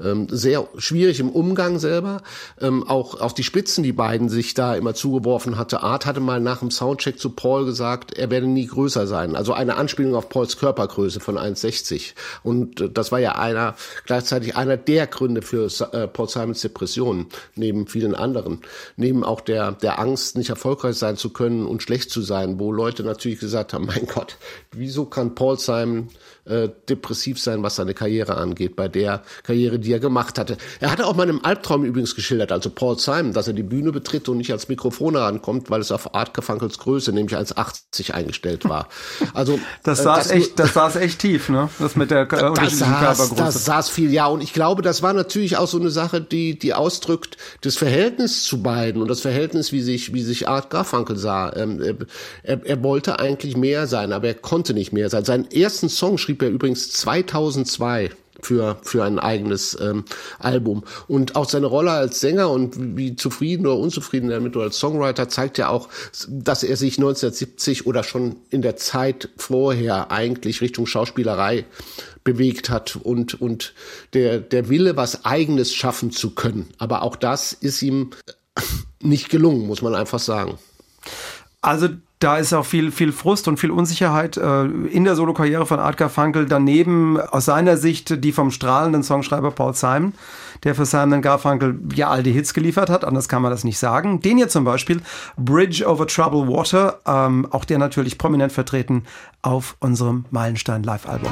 [0.03, 2.23] ähm, sehr schwierig im Umgang selber.
[2.60, 5.84] Ähm, auch, auch die Spitzen, die beiden sich da immer zugeworfen hatte.
[5.84, 9.36] Art hatte mal nach dem Soundcheck zu Paul gesagt, er werde nie größer sein.
[9.36, 12.13] Also eine Anspielung auf Pauls Körpergröße von 1,60.
[12.43, 17.27] Und äh, das war ja einer, gleichzeitig einer der Gründe für äh, Paul Simons Depressionen,
[17.55, 18.62] neben vielen anderen.
[18.95, 22.71] Neben auch der, der Angst, nicht erfolgreich sein zu können und schlecht zu sein, wo
[22.71, 24.38] Leute natürlich gesagt haben, mein Gott,
[24.71, 26.10] wieso kann Paul Simon
[26.45, 30.58] äh, depressiv sein, was seine Karriere angeht, bei der Karriere, die er gemacht hatte.
[30.80, 33.91] Er hatte auch mal einen Albtraum übrigens geschildert, also Paul Simon, dass er die Bühne
[33.91, 38.67] betritt und nicht ans Mikrofon herankommt, weil es auf Art Garfunkels Größe, nämlich 1,80 eingestellt
[38.67, 38.88] war.
[39.34, 41.69] Also Das äh, saß nur- echt, das saß echt tief, ne?
[41.80, 43.36] Das mit der äh, das saß, Körpergröße.
[43.36, 44.25] das saß viel, ja.
[44.27, 48.43] Und ich glaube, das war natürlich auch so eine Sache, die, die ausdrückt das Verhältnis
[48.43, 51.54] zu beiden und das Verhältnis, wie sich, wie sich Art Garfunkel sah.
[51.56, 51.97] Ähm,
[52.43, 55.25] er, er wollte eigentlich mehr sein, aber er konnte nicht mehr sein.
[55.25, 60.05] Seinen ersten Song schrieb er übrigens 2002 für, für ein eigenes ähm,
[60.39, 60.83] Album.
[61.07, 64.79] Und auch seine Rolle als Sänger und wie zufrieden oder unzufrieden er damit oder als
[64.79, 65.89] Songwriter zeigt ja auch,
[66.27, 71.65] dass er sich 1970 oder schon in der Zeit vorher eigentlich Richtung Schauspielerei
[72.23, 73.73] bewegt hat und, und
[74.13, 76.69] der, der Wille, was Eigenes schaffen zu können.
[76.77, 78.11] Aber auch das ist ihm
[78.99, 80.57] nicht gelungen, muss man einfach sagen.
[81.61, 81.89] Also
[82.21, 85.97] da ist auch viel, viel Frust und viel Unsicherheit äh, in der Solokarriere von Art
[85.97, 86.45] Garfunkel.
[86.45, 90.13] Daneben aus seiner Sicht die vom strahlenden Songschreiber Paul Simon,
[90.63, 93.03] der für Simon Garfunkel ja all die Hits geliefert hat.
[93.03, 94.21] Anders kann man das nicht sagen.
[94.21, 95.01] Den hier zum Beispiel,
[95.36, 99.03] Bridge over Troubled Water, ähm, auch der natürlich prominent vertreten
[99.41, 101.31] auf unserem Meilenstein Live-Album.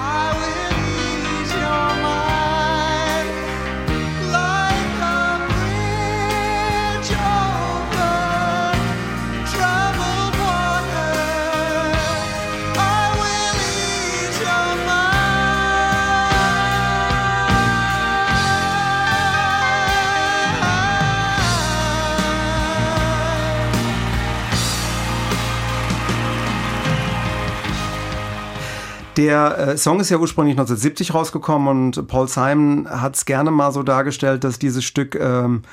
[29.19, 33.73] Der äh, Song ist ja ursprünglich 1970 rausgekommen und Paul Simon hat es gerne mal
[33.73, 35.63] so dargestellt, dass dieses Stück ähm,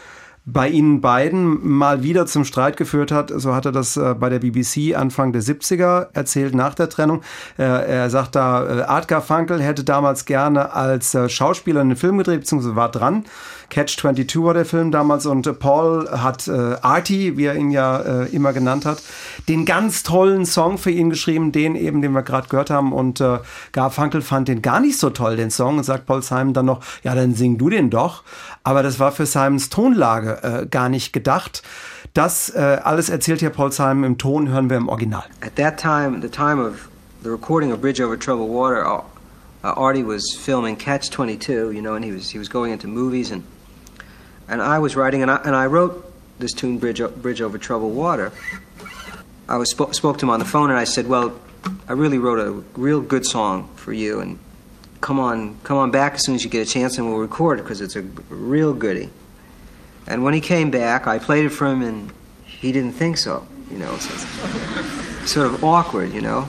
[0.46, 3.32] bei ihnen beiden mal wieder zum Streit geführt hat.
[3.35, 7.22] So hat er das äh, bei der BBC Anfang der 70er erzählt nach der Trennung.
[7.56, 12.18] Äh, er sagt da, äh, Art Garfunkel hätte damals gerne als äh, Schauspieler einen Film
[12.18, 13.26] gedreht, beziehungsweise war dran.
[13.70, 17.70] Catch 22 war der Film damals und äh, Paul hat äh, Artie, wie er ihn
[17.70, 19.02] ja äh, immer genannt hat,
[19.48, 23.20] den ganz tollen Song für ihn geschrieben, den eben, den wir gerade gehört haben und
[23.20, 23.38] äh,
[23.72, 26.81] Garfunkel fand den gar nicht so toll, den Song und sagt Paul Simon dann noch,
[27.02, 28.22] ja, dann sing du den doch.
[28.62, 31.62] Aber das war für Simons Tonlage äh, gar nicht gedacht.
[32.14, 35.24] Das äh, alles erzählt hier Paul Simon im Ton, hören wir im Original.
[35.40, 36.88] At that time, the time of
[37.22, 39.02] the recording of Bridge Over Troubled Water, uh,
[39.62, 42.88] uh, Artie was filming Catch 22, you know, and he was he was going into
[42.88, 43.42] movies, and
[44.48, 47.59] and I was writing, and I, and I wrote this tune, Bridge, O- Bridge Over
[47.59, 48.32] Troubled Water.
[49.48, 51.38] I was spo- spoke to him on the phone, and I said, "Well,
[51.88, 54.38] I really wrote a real good song for you, and
[55.00, 57.59] come on, come on back as soon as you get a chance, and we'll record
[57.61, 59.11] it because it's a real goodie."
[60.06, 62.12] And when he came back, I played it for him, and
[62.44, 63.46] he didn't think so.
[63.70, 64.14] You know, so
[65.26, 66.48] sort of awkward, you know.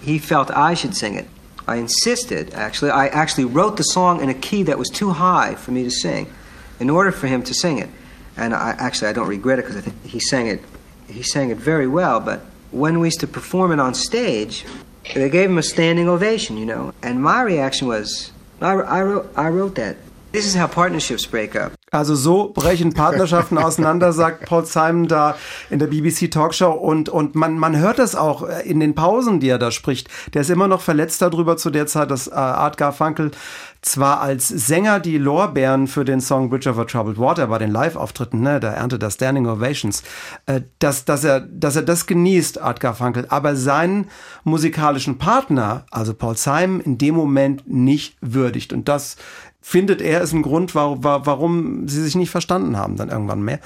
[0.00, 1.28] He felt I should sing it.
[1.68, 2.90] I insisted, actually.
[2.90, 5.90] I actually wrote the song in a key that was too high for me to
[5.90, 6.32] sing
[6.80, 7.90] in order for him to sing it.
[8.36, 10.62] And I actually I don't regret it because I think he sang it
[11.08, 14.64] he sang it very well, but when we used to perform it on stage,
[15.14, 16.92] they gave him a standing ovation, you know.
[17.02, 19.96] And my reaction was, I, I, wrote, I wrote that.
[20.32, 21.72] This is how partnerships break up.
[21.90, 25.36] Also so brechen Partnerschaften auseinander, sagt Paul Simon da
[25.70, 29.48] in der BBC Talkshow und, und man, man hört das auch in den Pausen, die
[29.48, 30.08] er da spricht.
[30.34, 33.30] Der ist immer noch verletzt darüber zu der Zeit, dass äh, Art Garfunkel
[33.80, 38.40] zwar als Sänger die Lorbeeren für den Song Bridge over Troubled Water bei den Live-Auftritten,
[38.40, 40.02] ne, da erntet er Standing Ovations,
[40.46, 44.08] äh, dass, dass, er, dass er das genießt, Art Garfunkel, aber seinen
[44.44, 48.72] musikalischen Partner, also Paul Simon, in dem Moment nicht würdigt.
[48.72, 49.16] Und das
[49.68, 53.60] findet er ist ein Grund, warum, warum sie sich nicht verstanden haben dann irgendwann mehr.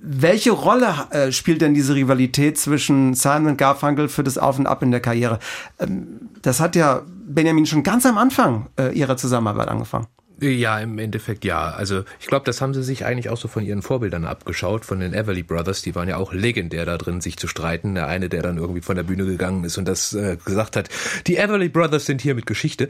[0.00, 4.68] Welche Rolle äh, spielt denn diese Rivalität zwischen Simon und Garfunkel für das Auf und
[4.68, 5.40] Ab in der Karriere?
[5.80, 10.06] Ähm, das hat ja Benjamin schon ganz am Anfang äh, ihrer Zusammenarbeit angefangen.
[10.42, 11.70] Ja, im Endeffekt ja.
[11.70, 14.98] Also ich glaube, das haben sie sich eigentlich auch so von ihren Vorbildern abgeschaut, von
[14.98, 15.82] den Everly Brothers.
[15.82, 17.94] Die waren ja auch legendär da drin, sich zu streiten.
[17.94, 20.88] Der eine, der dann irgendwie von der Bühne gegangen ist und das äh, gesagt hat,
[21.28, 22.88] die Everly Brothers sind hier mit Geschichte.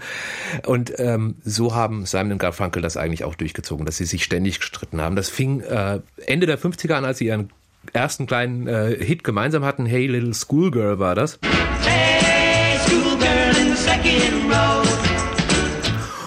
[0.64, 4.60] Und ähm, so haben Simon und Garfunkel das eigentlich auch durchgezogen, dass sie sich ständig
[4.60, 5.14] gestritten haben.
[5.14, 7.50] Das fing äh, Ende der 50er an, als sie ihren
[7.92, 9.84] ersten kleinen äh, Hit gemeinsam hatten.
[9.84, 11.38] Hey Little Schoolgirl war das.
[11.82, 14.91] Hey, schoolgirl in the second row.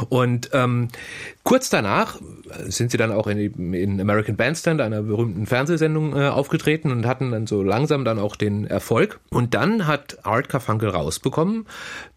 [0.09, 0.89] Und ähm,
[1.43, 2.19] kurz danach
[2.67, 7.31] sind sie dann auch in, in American Bandstand, einer berühmten Fernsehsendung, äh, aufgetreten und hatten
[7.31, 9.19] dann so langsam dann auch den Erfolg.
[9.29, 11.65] Und dann hat Art Carfunkel rausbekommen,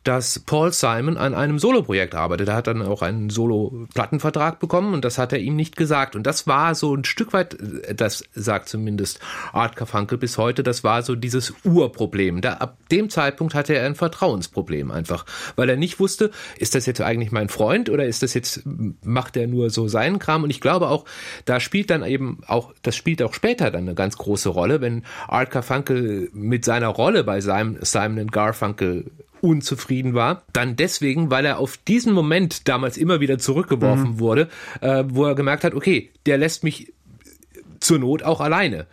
[0.09, 2.49] dass Paul Simon an einem Soloprojekt arbeitet.
[2.49, 6.17] Er hat dann auch einen Solo-Plattenvertrag bekommen und das hat er ihm nicht gesagt.
[6.17, 7.59] Und das war so ein Stück weit,
[7.95, 9.21] das sagt zumindest
[9.53, 12.41] Art Carfunkel bis heute, das war so dieses Urproblem.
[12.41, 16.87] Da, ab dem Zeitpunkt hatte er ein Vertrauensproblem einfach, weil er nicht wusste, ist das
[16.87, 18.63] jetzt eigentlich mein Freund oder ist das jetzt,
[19.03, 20.43] macht er nur so seinen Kram?
[20.43, 21.05] Und ich glaube auch,
[21.45, 25.05] da spielt dann eben auch, das spielt auch später dann eine ganz große Rolle, wenn
[25.29, 31.59] Art Carfunkel mit seiner Rolle bei Simon, Simon Garfunkel unzufrieden war, dann deswegen, weil er
[31.59, 34.21] auf diesen Moment damals immer wieder zurückgeworfen mhm.
[34.21, 34.49] wurde,
[34.81, 36.93] äh, wo er gemerkt hat, okay, der lässt mich
[37.81, 38.87] zur Not auch alleine.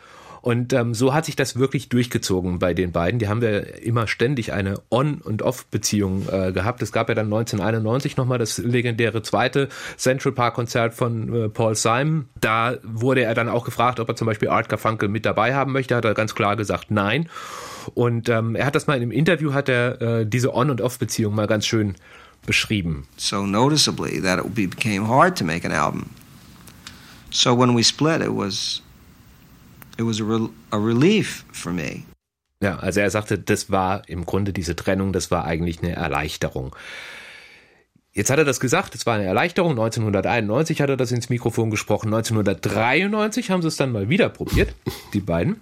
[0.46, 3.18] Und ähm, so hat sich das wirklich durchgezogen bei den beiden.
[3.18, 6.84] Die haben wir immer ständig eine On- und Off-Beziehung äh, gehabt.
[6.84, 12.30] Es gab ja dann 1991 nochmal das legendäre zweite Central Park-Konzert von äh, Paul Simon.
[12.40, 15.72] Da wurde er dann auch gefragt, ob er zum Beispiel Art Garfunkel mit dabei haben
[15.72, 15.96] möchte.
[15.96, 17.28] Hat er ganz klar gesagt, nein.
[17.94, 20.82] Und ähm, er hat das mal in einem Interview, hat er äh, diese On- und
[20.82, 21.96] Off-Beziehung mal ganz schön
[22.46, 23.08] beschrieben.
[23.18, 26.10] So noticeably that it became hard to make an album.
[27.32, 28.82] So when we split, it was
[29.98, 32.04] it was a, re a relief for me.
[32.62, 36.76] Ja, also er sagte, das war im Grunde diese Trennung, das war eigentlich eine Erleichterung.
[38.14, 39.72] Jetzt hat er das gesagt, es war eine Erleichterung.
[39.72, 42.14] 1991 hat er das ins Mikrofon gesprochen.
[42.14, 44.74] 1993 haben sie es dann mal wieder probiert,
[45.14, 45.60] die beiden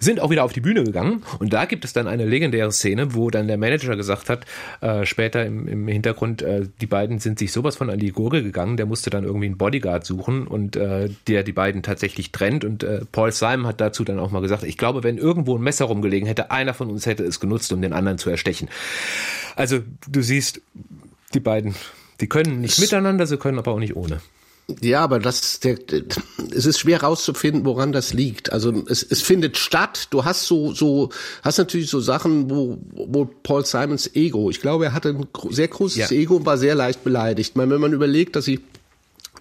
[0.00, 3.14] sind auch wieder auf die Bühne gegangen und da gibt es dann eine legendäre Szene,
[3.14, 4.46] wo dann der Manager gesagt hat,
[4.80, 8.42] äh, später im, im Hintergrund, äh, die beiden sind sich sowas von an die Gurgel
[8.42, 12.64] gegangen, der musste dann irgendwie einen Bodyguard suchen und äh, der die beiden tatsächlich trennt
[12.64, 15.62] und äh, Paul Simon hat dazu dann auch mal gesagt, ich glaube, wenn irgendwo ein
[15.62, 18.68] Messer rumgelegen hätte, einer von uns hätte es genutzt, um den anderen zu erstechen.
[19.54, 20.62] Also du siehst,
[21.34, 21.74] die beiden,
[22.20, 24.20] die können nicht miteinander, sie können aber auch nicht ohne.
[24.80, 25.76] Ja, aber das, der,
[26.54, 28.52] es ist schwer rauszufinden, woran das liegt.
[28.52, 30.08] Also es, es findet statt.
[30.10, 31.10] Du hast so, so,
[31.42, 34.50] hast natürlich so Sachen, wo, wo Paul Simons Ego.
[34.50, 36.16] Ich glaube, er hatte ein sehr großes ja.
[36.16, 37.56] Ego und war sehr leicht beleidigt.
[37.56, 38.60] Meine, wenn man überlegt, dass sie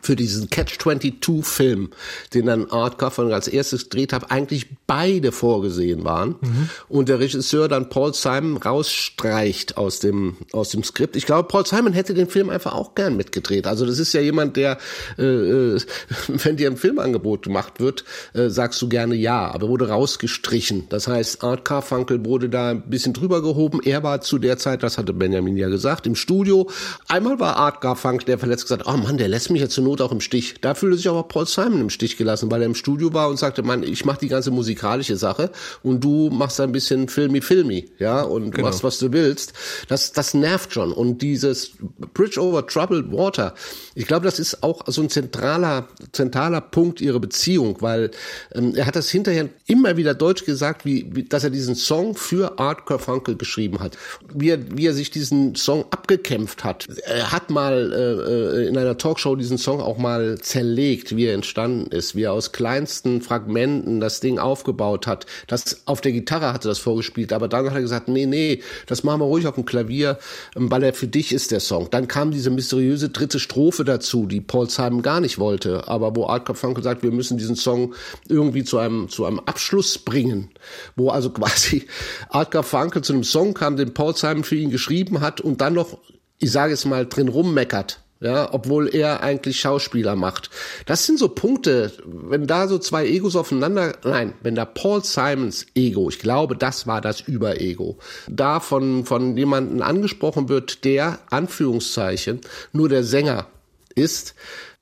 [0.01, 1.89] für diesen Catch-22-Film,
[2.33, 6.35] den dann Art Garfunkel als erstes gedreht hat, eigentlich beide vorgesehen waren.
[6.41, 6.69] Mhm.
[6.87, 11.15] Und der Regisseur dann Paul Simon rausstreicht aus dem, aus dem Skript.
[11.15, 13.67] Ich glaube, Paul Simon hätte den Film einfach auch gern mitgedreht.
[13.67, 14.77] Also das ist ja jemand, der,
[15.17, 15.79] äh, äh
[16.27, 20.87] wenn dir ein Filmangebot gemacht wird, äh, sagst du gerne ja, aber wurde rausgestrichen.
[20.89, 23.81] Das heißt, Art Garfunkel wurde da ein bisschen drüber gehoben.
[23.83, 26.69] Er war zu der Zeit, das hatte Benjamin ja gesagt, im Studio.
[27.07, 30.01] Einmal war Art Garfunkel, der verletzt gesagt, oh Mann, der lässt mich jetzt zur Not
[30.01, 30.55] auch im Stich.
[30.61, 33.37] Da fühlte sich aber Paul Simon im Stich gelassen, weil er im Studio war und
[33.37, 35.49] sagte, Mann, ich mache die ganze musikalische Sache
[35.81, 38.67] und du machst ein bisschen filmy filmy, ja, und genau.
[38.67, 39.53] machst was du willst.
[39.87, 41.71] Das das nervt schon und dieses
[42.13, 43.55] Bridge over Troubled Water.
[43.95, 48.11] Ich glaube, das ist auch so ein zentraler zentraler Punkt ihrer Beziehung, weil
[48.53, 52.15] ähm, er hat das hinterher immer wieder deutsch gesagt, wie, wie dass er diesen Song
[52.15, 53.97] für Art Garfunkel geschrieben hat.
[54.33, 56.87] Wie er, wie er sich diesen Song abgekämpft hat.
[57.05, 61.33] Er hat mal äh, äh in einer Talkshow diesen Song auch mal zerlegt, wie er
[61.33, 65.25] entstanden ist, wie er aus kleinsten Fragmenten das Ding aufgebaut hat.
[65.47, 69.03] Das auf der Gitarre hatte das vorgespielt, aber dann hat er gesagt, nee, nee, das
[69.03, 70.19] machen wir ruhig auf dem Klavier,
[70.55, 71.89] ähm, weil er für dich ist der Song.
[71.91, 76.27] Dann kam diese mysteriöse dritte Strophe dazu, die Paul Simon gar nicht wollte, aber wo
[76.27, 77.93] Art Garfunkel sagt, wir müssen diesen Song
[78.27, 80.49] irgendwie zu einem zu einem Abschluss bringen,
[80.95, 81.87] wo also quasi
[82.29, 85.73] Art Garfunkel zu einem Song kam, den Paul Simon für ihn geschrieben hat und dann
[85.73, 85.97] noch
[86.39, 90.49] ich sage es mal, drin rummeckert ja, obwohl er eigentlich Schauspieler macht.
[90.85, 95.65] Das sind so Punkte, wenn da so zwei Egos aufeinander, nein, wenn da Paul Simons
[95.73, 102.41] Ego, ich glaube, das war das Überego, da von, von jemanden angesprochen wird, der, Anführungszeichen,
[102.73, 103.47] nur der Sänger
[103.95, 104.35] ist,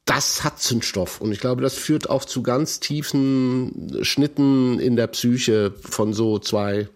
[0.06, 1.22] das hat Zündstoff.
[1.22, 6.40] Und ich glaube, das führt auch zu ganz tiefen Schnitten in der Psyche von so
[6.40, 6.88] zwei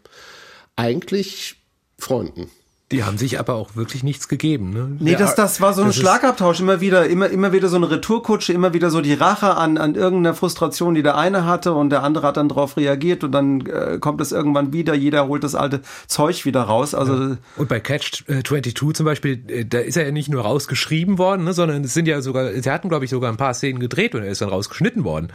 [0.75, 1.57] eigentlich
[1.97, 2.49] Freunden.
[2.91, 4.71] Die haben sich aber auch wirklich nichts gegeben.
[4.71, 4.97] Ne?
[4.99, 6.59] Nee, das, das war so ein Schlagabtausch.
[6.59, 9.95] Immer wieder, immer, immer wieder so eine Retourkutsche, immer wieder so die Rache an, an
[9.95, 13.65] irgendeiner Frustration, die der eine hatte und der andere hat dann darauf reagiert und dann
[13.65, 14.93] äh, kommt es irgendwann wieder.
[14.93, 16.93] Jeder holt das alte Zeug wieder raus.
[16.93, 17.37] Also ja.
[17.55, 21.17] Und bei Catch 22 äh, zum Beispiel, äh, da ist er ja nicht nur rausgeschrieben
[21.17, 23.79] worden, ne, sondern es sind ja sogar, sie hatten glaube ich sogar ein paar Szenen
[23.79, 25.29] gedreht und er ist dann rausgeschnitten worden.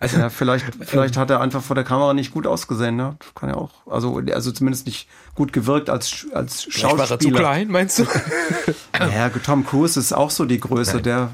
[0.00, 3.16] Also, ja, vielleicht, vielleicht hat er einfach vor der Kamera nicht gut ausgesehen, ne?
[3.34, 3.70] Kann ja auch.
[3.86, 6.98] Also, also zumindest nicht gut gewirkt als, als Schauspieler.
[6.98, 8.04] War er zu klein, meinst du?
[8.98, 11.02] ja, Tom Cruise ist auch so die Größe, Nein.
[11.02, 11.30] der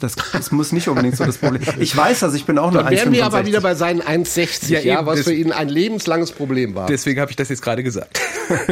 [0.00, 1.62] das, das muss nicht unbedingt so das Problem.
[1.78, 2.84] Ich weiß das, ich bin auch nur 1,65.
[2.84, 6.32] Dann wären wir aber wieder bei seinen 1,60, ja, ja, was für ihn ein lebenslanges
[6.32, 6.86] Problem war.
[6.86, 8.20] Deswegen habe ich das jetzt gerade gesagt.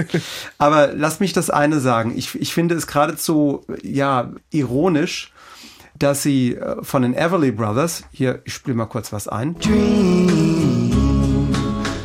[0.59, 2.12] aber lass mich das eine sagen.
[2.16, 5.32] Ich, ich finde es geradezu, ja, ironisch,
[6.03, 9.55] dass sie äh, von den Everly Brothers, hier, ich spiele mal kurz was ein.
[9.61, 10.29] Dream,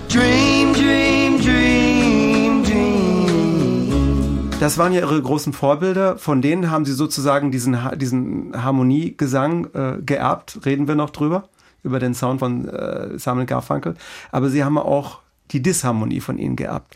[0.08, 4.50] dream, dream, dream, dream.
[4.60, 6.18] Das waren ja ihre großen Vorbilder.
[6.18, 10.60] Von denen haben sie sozusagen diesen, diesen Harmoniegesang äh, geerbt.
[10.66, 11.50] Reden wir noch drüber,
[11.84, 13.96] über den Sound von äh, Samuel Garfunkel.
[14.32, 15.20] Aber sie haben auch
[15.52, 16.96] die Disharmonie von ihnen geerbt.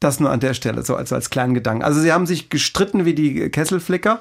[0.00, 1.82] Das nur an der Stelle, so als, als kleinen Gedanken.
[1.82, 4.20] Also sie haben sich gestritten wie die Kesselflicker.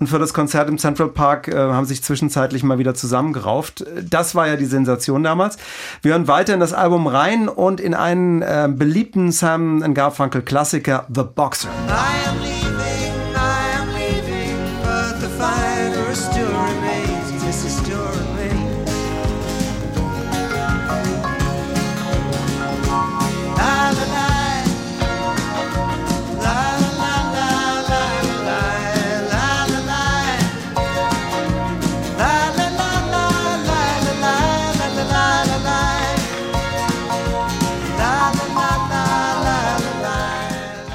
[0.00, 3.84] Und für das Konzert im Central Park äh, haben sich zwischenzeitlich mal wieder zusammengerauft.
[4.08, 5.56] Das war ja die Sensation damals.
[6.02, 11.06] Wir hören weiter in das Album rein und in einen äh, beliebten Sam Garfunkel Klassiker
[11.12, 11.68] The Boxer.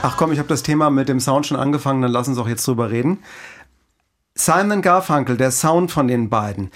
[0.06, 2.50] Ach komm, ich habe das Thema mit dem Sound schon angefangen, dann lass uns auch
[2.50, 3.20] jetzt drüber reden.
[4.36, 6.72] Simon Garfunkel, der Sound von den beiden.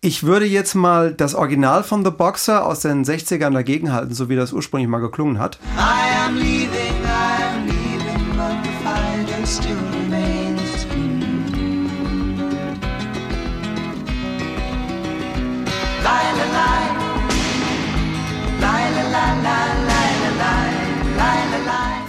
[0.00, 4.28] Ich würde jetzt mal das Original von The Boxer aus den 60ern dagegen halten, so
[4.28, 5.60] wie das ursprünglich mal geklungen hat.
[5.76, 6.68] I am leaving,
[7.04, 9.83] I am leaving, but the fire still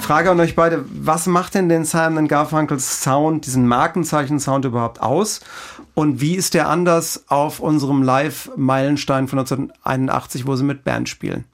[0.06, 5.40] Frage an euch beide, was macht denn den Simon Garfunkels Sound, diesen Markenzeichen-Sound überhaupt aus?
[5.96, 11.46] Und wie ist der anders auf unserem Live-Meilenstein von 1981, wo sie mit Band spielen?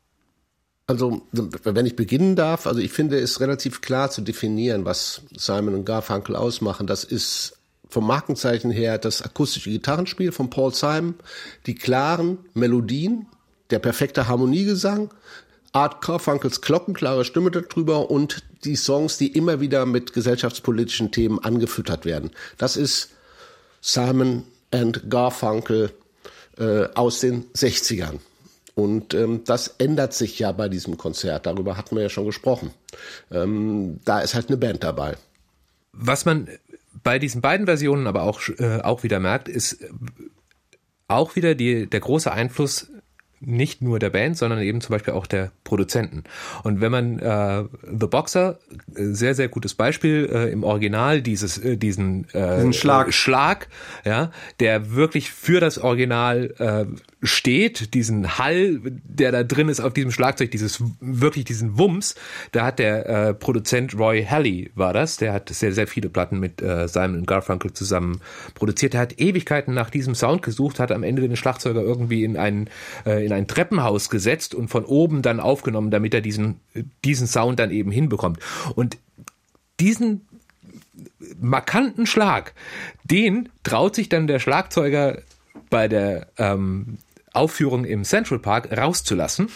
[0.86, 5.74] Also, wenn ich beginnen darf, also ich finde es relativ klar zu definieren, was Simon
[5.74, 6.88] und Garfunkel ausmachen.
[6.88, 11.16] Das ist vom Markenzeichen her das akustische Gitarrenspiel von Paul Simon,
[11.68, 13.28] die klaren Melodien,
[13.70, 15.10] der perfekte Harmoniegesang,
[15.74, 22.06] Art Carfunkels glockenklare Stimme darüber und die Songs, die immer wieder mit gesellschaftspolitischen Themen angefüttert
[22.06, 22.32] werden.
[22.58, 23.12] Das ist
[23.80, 25.92] Simon and Garfunkel
[26.58, 28.20] äh, aus den 60ern.
[28.76, 31.46] Und ähm, das ändert sich ja bei diesem Konzert.
[31.46, 32.72] Darüber hatten wir ja schon gesprochen.
[33.32, 35.18] Ähm, da ist halt eine Band dabei.
[35.94, 36.48] Was man
[37.04, 39.80] bei diesen beiden Versionen aber auch, äh, auch wieder merkt, ist
[41.08, 42.88] auch wieder die, der große Einfluss
[43.42, 46.24] nicht nur der Band, sondern eben zum Beispiel auch der Produzenten.
[46.64, 48.60] Und wenn man äh, The Boxer,
[48.96, 53.14] äh, sehr, sehr gutes Beispiel, äh, im Original dieses, äh, diesen, äh, Diesen Schlag.
[53.14, 53.68] Schlag,
[54.06, 56.86] ja, der wirklich für das Original äh,
[57.22, 62.16] steht, diesen Hall, der da drin ist auf diesem Schlagzeug, dieses wirklich diesen Wumms,
[62.52, 66.40] da hat der äh, Produzent Roy Halley war das, der hat sehr sehr viele Platten
[66.40, 68.22] mit äh, Simon und Garfunkel zusammen
[68.56, 68.94] produziert.
[68.94, 72.70] Der hat Ewigkeiten nach diesem Sound gesucht, hat am Ende den Schlagzeuger irgendwie in ein
[73.06, 76.60] äh, in ein Treppenhaus gesetzt und von oben dann aufgenommen, damit er diesen
[77.06, 78.40] diesen Sound dann eben hinbekommt.
[78.76, 78.98] Und
[79.80, 80.28] diesen
[81.40, 82.54] markanten Schlag,
[83.04, 85.22] den traut sich dann der Schlagzeuger
[85.70, 86.98] bei der ähm,
[87.34, 89.50] Aufführung im Central Park rauszulassen.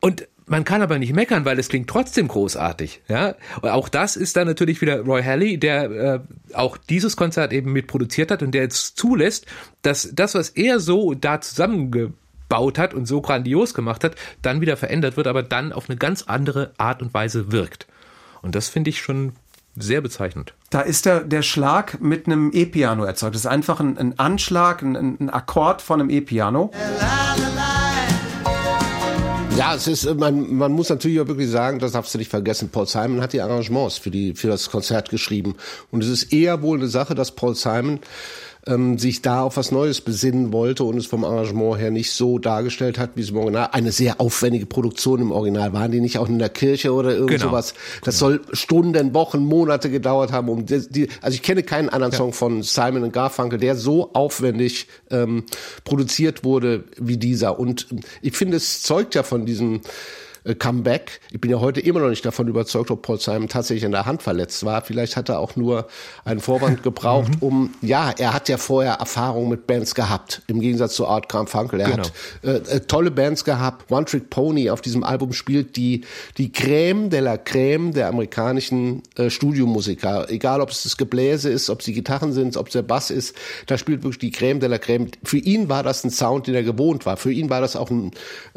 [0.00, 3.02] Und man kann aber nicht meckern, weil es klingt trotzdem großartig.
[3.08, 6.20] Ja, und auch das ist dann natürlich wieder Roy Halley, der äh,
[6.54, 9.46] auch dieses Konzert eben mitproduziert hat und der jetzt zulässt,
[9.82, 14.76] dass das, was er so da zusammengebaut hat und so grandios gemacht hat, dann wieder
[14.76, 17.86] verändert wird, aber dann auf eine ganz andere Art und Weise wirkt.
[18.40, 19.32] Und das finde ich schon
[19.82, 20.54] sehr bezeichnend.
[20.70, 23.34] Da ist der, der Schlag mit einem E-Piano erzeugt.
[23.34, 26.70] Das ist einfach ein, ein Anschlag, ein, ein Akkord von einem E-Piano.
[29.58, 32.68] Ja, es ist, man, man muss natürlich auch wirklich sagen, das darfst du nicht vergessen,
[32.68, 35.56] Paul Simon hat die Arrangements für, die, für das Konzert geschrieben.
[35.90, 37.98] Und es ist eher wohl eine Sache, dass Paul Simon
[38.66, 42.38] ähm, sich da auf was Neues besinnen wollte und es vom Arrangement her nicht so
[42.38, 43.70] dargestellt hat, wie es im Original.
[43.72, 45.72] Eine sehr aufwendige Produktion im Original.
[45.72, 47.50] Waren die nicht auch in der Kirche oder irgend Genau.
[47.50, 47.74] sowas?
[48.04, 50.48] Das soll Stunden, Wochen, Monate gedauert haben.
[50.48, 54.12] Um die, die, also ich kenne keinen anderen Song von Simon und Garfunkel, der so
[54.12, 55.44] aufwendig ähm,
[55.84, 57.58] produziert wurde wie dieser.
[57.58, 57.86] Und
[58.22, 59.80] ich finde, es zeugt ja von diesem
[60.54, 61.20] Comeback.
[61.30, 64.06] Ich bin ja heute immer noch nicht davon überzeugt, ob Paul Simon tatsächlich in der
[64.06, 64.82] Hand verletzt war.
[64.82, 65.88] Vielleicht hat er auch nur
[66.24, 70.94] einen Vorwand gebraucht, um, ja, er hat ja vorher Erfahrung mit Bands gehabt, im Gegensatz
[70.94, 71.80] zu Art Funkel.
[71.80, 72.04] Er Genau.
[72.04, 73.90] hat äh, äh, tolle Bands gehabt.
[73.90, 76.02] One Trick Pony auf diesem Album spielt die,
[76.36, 80.30] die Crème de la Crème der amerikanischen äh, Studiomusiker.
[80.30, 83.10] Egal, ob es das Gebläse ist, ob es die Gitarren sind, ob es der Bass
[83.10, 83.34] ist,
[83.66, 85.10] da spielt wirklich die Crème de la Crème.
[85.24, 87.16] Für ihn war das ein Sound, den er gewohnt war.
[87.16, 88.10] Für ihn war das auch ein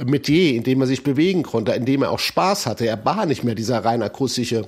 [0.03, 2.85] Metier, in dem er sich bewegen konnte, in dem er auch Spaß hatte.
[2.85, 4.67] Er war nicht mehr dieser rein akustische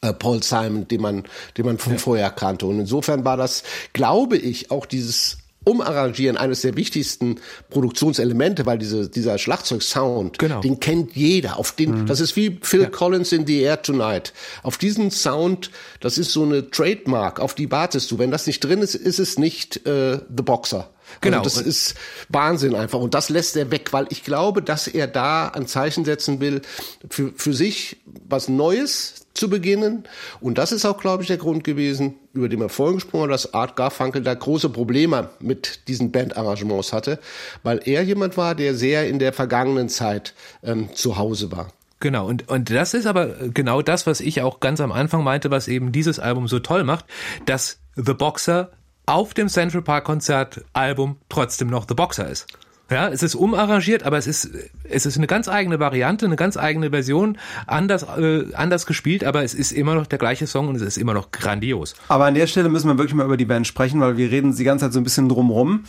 [0.00, 1.24] äh, Paul Simon, den man,
[1.58, 2.66] den man von vorher kannte.
[2.66, 7.36] Und insofern war das, glaube ich, auch dieses Umarrangieren eines der wichtigsten
[7.68, 10.60] Produktionselemente, weil diese, dieser Schlagzeugsound, Genau.
[10.60, 11.58] den kennt jeder.
[11.58, 14.32] Auf den, das ist wie Phil Collins in The Air Tonight.
[14.62, 15.70] Auf diesen Sound,
[16.00, 18.18] das ist so eine Trademark, auf die wartest du.
[18.18, 20.88] Wenn das nicht drin ist, ist es nicht äh, The Boxer.
[21.20, 21.38] Genau.
[21.38, 21.94] Also das ist
[22.28, 23.00] Wahnsinn einfach.
[23.00, 26.62] Und das lässt er weg, weil ich glaube, dass er da ein Zeichen setzen will,
[27.08, 27.98] für, für sich
[28.28, 30.04] was Neues zu beginnen.
[30.40, 33.30] Und das ist auch, glaube ich, der Grund gewesen, über den wir vorhin gesprochen haben,
[33.30, 37.18] dass Art Garfunkel da große Probleme mit diesen Bandarrangements hatte,
[37.62, 41.72] weil er jemand war, der sehr in der vergangenen Zeit ähm, zu Hause war.
[42.00, 45.50] Genau, und, und das ist aber genau das, was ich auch ganz am Anfang meinte,
[45.50, 47.04] was eben dieses Album so toll macht,
[47.44, 48.70] dass The Boxer
[49.10, 52.46] auf dem Central Park Konzert Album trotzdem noch The Boxer ist.
[52.88, 54.50] Ja, es ist umarrangiert, aber es ist,
[54.84, 59.44] es ist eine ganz eigene Variante, eine ganz eigene Version, anders, äh, anders gespielt, aber
[59.44, 61.94] es ist immer noch der gleiche Song und es ist immer noch grandios.
[62.08, 64.54] Aber an der Stelle müssen wir wirklich mal über die Band sprechen, weil wir reden
[64.54, 65.84] die ganze Zeit so ein bisschen drumrum.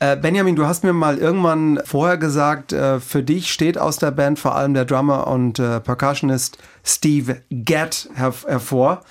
[0.00, 4.10] Äh, Benjamin, du hast mir mal irgendwann vorher gesagt, äh, für dich steht aus der
[4.10, 9.02] Band vor allem der Drummer und äh, Percussionist Steve Gadd her hervor.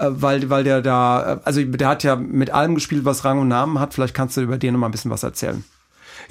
[0.00, 3.38] Äh, weil, weil der da, äh, also der hat ja mit allem gespielt, was Rang
[3.38, 3.94] und Namen hat.
[3.94, 5.62] Vielleicht kannst du über den noch mal ein bisschen was erzählen.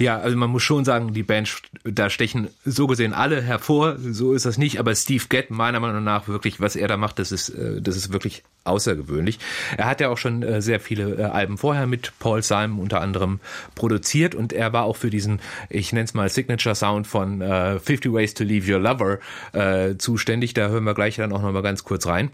[0.00, 3.96] Ja, also man muss schon sagen, die Band, da stechen so gesehen alle hervor.
[3.98, 4.80] So ist das nicht.
[4.80, 7.96] Aber Steve Gadd, meiner Meinung nach, wirklich, was er da macht, das ist, äh, das
[7.96, 9.38] ist wirklich außergewöhnlich.
[9.76, 13.02] Er hat ja auch schon äh, sehr viele äh, Alben vorher mit Paul Simon unter
[13.02, 13.40] anderem
[13.74, 15.38] produziert und er war auch für diesen,
[15.68, 19.18] ich nenne es mal Signature Sound von äh, 50 Ways to Leave Your Lover
[19.98, 20.54] zuständig.
[20.54, 22.30] Da hören wir gleich dann auch noch mal ganz kurz rein.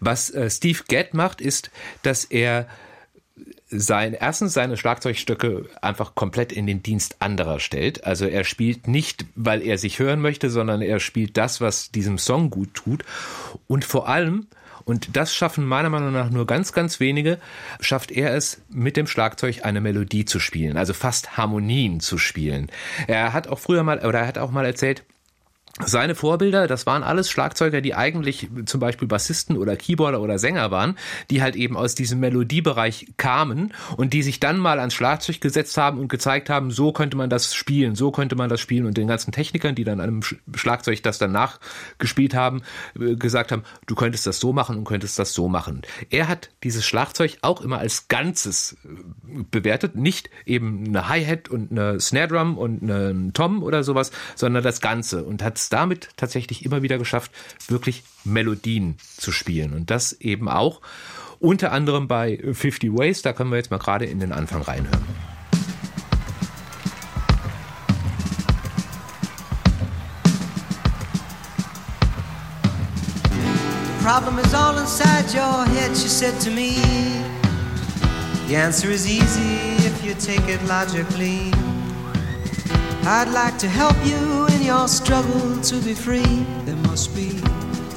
[0.00, 1.70] Was Steve Gadd macht, ist,
[2.02, 2.66] dass er
[3.70, 8.04] sein, erstens seine Schlagzeugstücke einfach komplett in den Dienst anderer stellt.
[8.04, 12.18] Also er spielt nicht, weil er sich hören möchte, sondern er spielt das, was diesem
[12.18, 13.04] Song gut tut.
[13.66, 14.46] Und vor allem,
[14.84, 17.38] und das schaffen meiner Meinung nach nur ganz, ganz wenige,
[17.78, 22.70] schafft er es, mit dem Schlagzeug eine Melodie zu spielen, also fast Harmonien zu spielen.
[23.06, 25.04] Er hat auch früher mal, oder er hat auch mal erzählt,
[25.84, 30.70] seine Vorbilder, das waren alles Schlagzeuger, die eigentlich zum Beispiel Bassisten oder Keyboarder oder Sänger
[30.70, 30.96] waren,
[31.30, 35.76] die halt eben aus diesem Melodiebereich kamen und die sich dann mal ans Schlagzeug gesetzt
[35.76, 38.96] haben und gezeigt haben, so könnte man das spielen, so könnte man das spielen und
[38.96, 40.22] den ganzen Technikern, die dann an einem
[40.54, 42.62] Schlagzeug das dann nachgespielt haben,
[42.98, 45.82] äh, gesagt haben, du könntest das so machen und könntest das so machen.
[46.10, 51.70] Er hat dieses Schlagzeug auch immer als Ganzes äh, bewertet, nicht eben eine Hi-Hat und
[51.70, 56.64] eine Snare Drum und einen Tom oder sowas, sondern das Ganze und hat damit tatsächlich
[56.64, 57.30] immer wieder geschafft,
[57.68, 59.72] wirklich Melodien zu spielen.
[59.72, 60.80] Und das eben auch
[61.40, 63.22] unter anderem bei 50 Ways.
[63.22, 65.04] Da können wir jetzt mal gerade in den Anfang reinhören.
[73.84, 76.80] The problem is all inside your head, she said to me.
[78.48, 81.52] The answer is easy if you take it logically.
[83.04, 86.44] I'd like to help you your struggle to be free.
[86.66, 87.30] There must be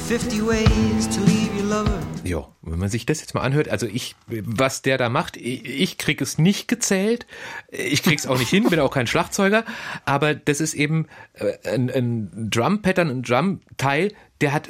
[0.08, 2.00] 50 ways to leave your lover.
[2.24, 5.66] Jo, wenn man sich das jetzt mal anhört, also ich, was der da macht, ich,
[5.66, 7.26] ich krieg es nicht gezählt,
[7.72, 9.66] ich krieg's auch nicht hin, bin auch kein Schlagzeuger,
[10.06, 14.70] aber das ist eben äh, ein, ein Drum-Pattern, ein Drum-Teil, der hat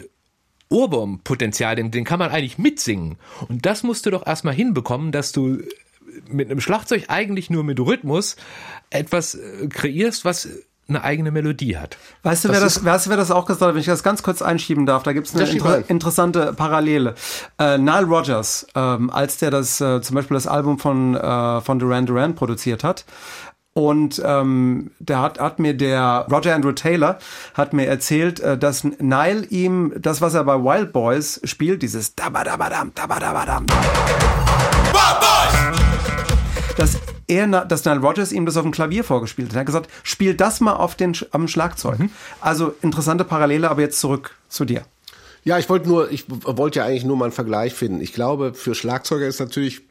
[0.69, 3.17] Ohrwurmpotenzial, den, den kann man eigentlich mitsingen.
[3.47, 5.59] Und das musst du doch erstmal hinbekommen, dass du
[6.27, 8.37] mit einem Schlagzeug eigentlich nur mit Rhythmus
[8.89, 10.49] etwas äh, kreierst, was
[10.91, 11.97] eine eigene Melodie hat.
[12.23, 14.23] Weißt du, wer das, weißt du, wer das auch gesagt hat, wenn ich das ganz
[14.23, 15.03] kurz einschieben darf?
[15.03, 15.83] Da gibt es eine inter rein.
[15.87, 17.15] interessante Parallele.
[17.57, 21.79] Äh, Nile Rodgers, ähm, als der das äh, zum Beispiel das Album von, äh, von
[21.79, 23.05] Duran Duran produziert hat,
[23.73, 27.19] und ähm, der hat, hat mir der Roger Andrew Taylor
[27.53, 32.15] hat mir erzählt, äh, dass Nile ihm das, was er bei Wild Boys spielt, dieses
[32.15, 33.65] Dabadabadam, Dabadabadam,
[36.75, 36.99] dass
[37.31, 39.55] er, dass Nile Rodgers ihm das auf dem Klavier vorgespielt hat.
[39.55, 41.97] Er hat gesagt, spiel das mal auf den, am Schlagzeug.
[42.41, 44.83] Also interessante Parallele, aber jetzt zurück zu dir.
[45.43, 48.01] Ja, ich wollte nur, ich wollte ja eigentlich nur mal einen Vergleich finden.
[48.01, 49.81] Ich glaube, für Schlagzeuger ist natürlich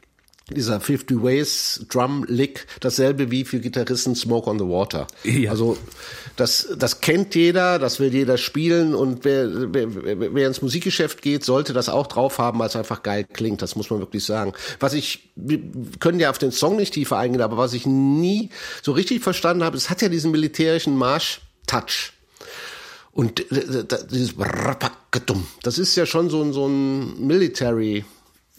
[0.49, 5.07] dieser 50 Ways Drum Lick dasselbe wie für Gitarristen Smoke on the Water.
[5.23, 5.51] Ja.
[5.51, 5.77] Also
[6.35, 11.43] das, das kennt jeder, das will jeder spielen und wer, wer, wer ins Musikgeschäft geht,
[11.45, 13.61] sollte das auch drauf haben, weil es einfach geil klingt.
[13.61, 14.53] Das muss man wirklich sagen.
[14.79, 15.59] Was ich, wir
[15.99, 18.49] können ja auf den Song nicht tiefer eingehen, aber was ich nie
[18.81, 22.13] so richtig verstanden habe, es hat ja diesen militärischen Marsch-Touch.
[23.13, 24.33] Und äh, da- dieses
[25.63, 28.05] das ist ja schon so ein, so ein Military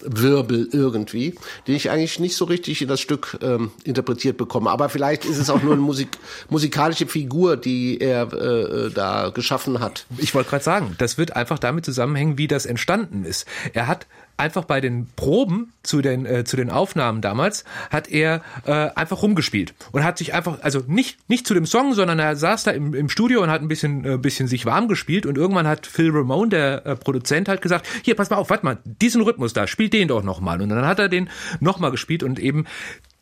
[0.05, 1.35] Wirbel irgendwie,
[1.67, 4.71] den ich eigentlich nicht so richtig in das Stück ähm, interpretiert bekomme.
[4.71, 6.09] Aber vielleicht ist es auch nur eine Musik,
[6.49, 10.07] musikalische Figur, die er äh, äh, da geschaffen hat.
[10.19, 13.47] Ich wollte gerade sagen, das wird einfach damit zusammenhängen, wie das entstanden ist.
[13.73, 14.07] Er hat
[14.37, 19.23] einfach bei den Proben zu den äh, zu den Aufnahmen damals hat er äh, einfach
[19.23, 22.71] rumgespielt und hat sich einfach also nicht nicht zu dem Song, sondern er saß da
[22.71, 25.87] im, im Studio und hat ein bisschen äh, bisschen sich warm gespielt und irgendwann hat
[25.87, 29.53] Phil Ramone der äh, Produzent halt gesagt, hier pass mal auf, warte mal, diesen Rhythmus
[29.53, 30.61] da, spiel den doch noch mal.
[30.61, 31.29] Und dann hat er den
[31.61, 32.67] noch mal gespielt und eben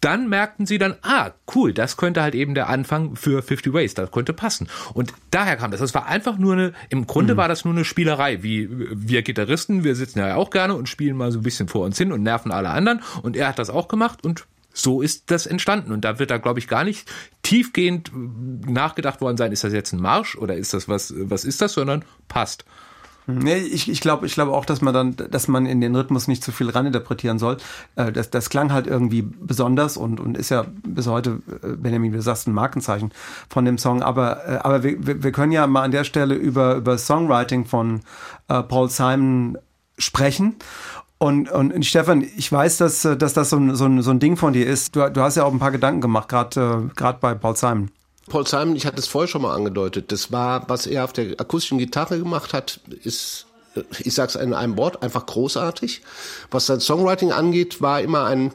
[0.01, 3.95] dann merkten sie dann, ah, cool, das könnte halt eben der Anfang für 50 Ways,
[3.95, 4.69] das könnte passen.
[4.95, 5.81] Und daher kam das.
[5.81, 9.85] Das war einfach nur eine, im Grunde war das nur eine Spielerei, wie wir Gitarristen,
[9.85, 12.23] wir sitzen ja auch gerne und spielen mal so ein bisschen vor uns hin und
[12.23, 13.03] nerven alle anderen.
[13.23, 15.93] Und er hat das auch gemacht und so ist das entstanden.
[15.93, 17.11] Und da wird da, glaube ich, gar nicht
[17.43, 18.11] tiefgehend
[18.67, 21.73] nachgedacht worden sein, ist das jetzt ein Marsch oder ist das was, was ist das,
[21.73, 22.65] sondern passt.
[23.39, 26.29] Nee, ich, ich glaube ich glaube auch, dass man dann, dass man in den Rhythmus
[26.29, 27.57] nicht zu viel reininterpretieren soll.
[27.97, 32.13] Äh, Das, das klang halt irgendwie besonders und, und ist ja bis heute, äh, Benjamin,
[32.13, 33.13] wie du sagst, ein Markenzeichen
[33.49, 34.03] von dem Song.
[34.03, 38.01] Aber, äh, aber wir, wir können ja mal an der Stelle über, über Songwriting von
[38.47, 39.59] Paul Simon
[39.97, 40.57] sprechen.
[41.19, 44.37] Und, und Stefan, ich weiß, dass, dass das so ein, so, ein, so ein Ding
[44.37, 44.97] von dir ist.
[44.97, 47.91] Du, du hast ja auch ein paar Gedanken gemacht, gerade äh, bei Paul Simon.
[48.29, 51.41] Paul Simon, ich hatte es vorher schon mal angedeutet, das war, was er auf der
[51.41, 56.03] akustischen Gitarre gemacht hat, ist, äh, ich sag's in einem Wort, einfach großartig.
[56.51, 58.53] Was sein Songwriting angeht, war immer ein,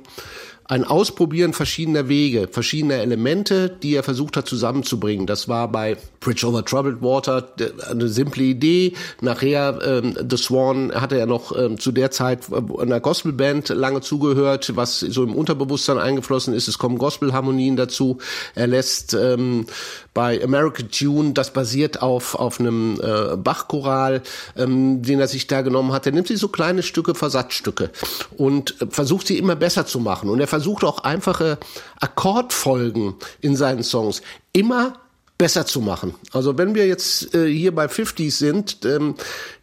[0.68, 5.28] ein Ausprobieren verschiedener Wege, verschiedener Elemente, die er versucht hat zusammenzubringen.
[5.28, 7.48] Das war bei Bridge Over Troubled Water
[7.90, 8.94] eine simple Idee.
[9.22, 12.48] Nachher ähm, The Swan hatte er noch ähm, zu der Zeit
[12.80, 16.68] einer Gospelband lange zugehört, was so im Unterbewusstsein eingeflossen ist.
[16.68, 18.18] Es kommen Gospelharmonien dazu.
[18.56, 19.68] Er lässt ähm,
[20.16, 24.24] bei American Tune, das basiert auf, auf einem äh, Bachchoral,
[24.58, 26.08] ähm, den er sich da genommen hat.
[26.08, 27.92] Er nimmt sich so kleine Stücke, Versatzstücke
[28.38, 30.30] und äh, versucht sie immer besser zu machen.
[30.30, 31.58] Und er versucht auch einfache
[32.00, 34.22] Akkordfolgen in seinen Songs
[34.54, 34.94] immer
[35.38, 36.16] besser zu machen.
[36.32, 39.16] Also wenn wir jetzt äh, hier bei 50s sind, ähm,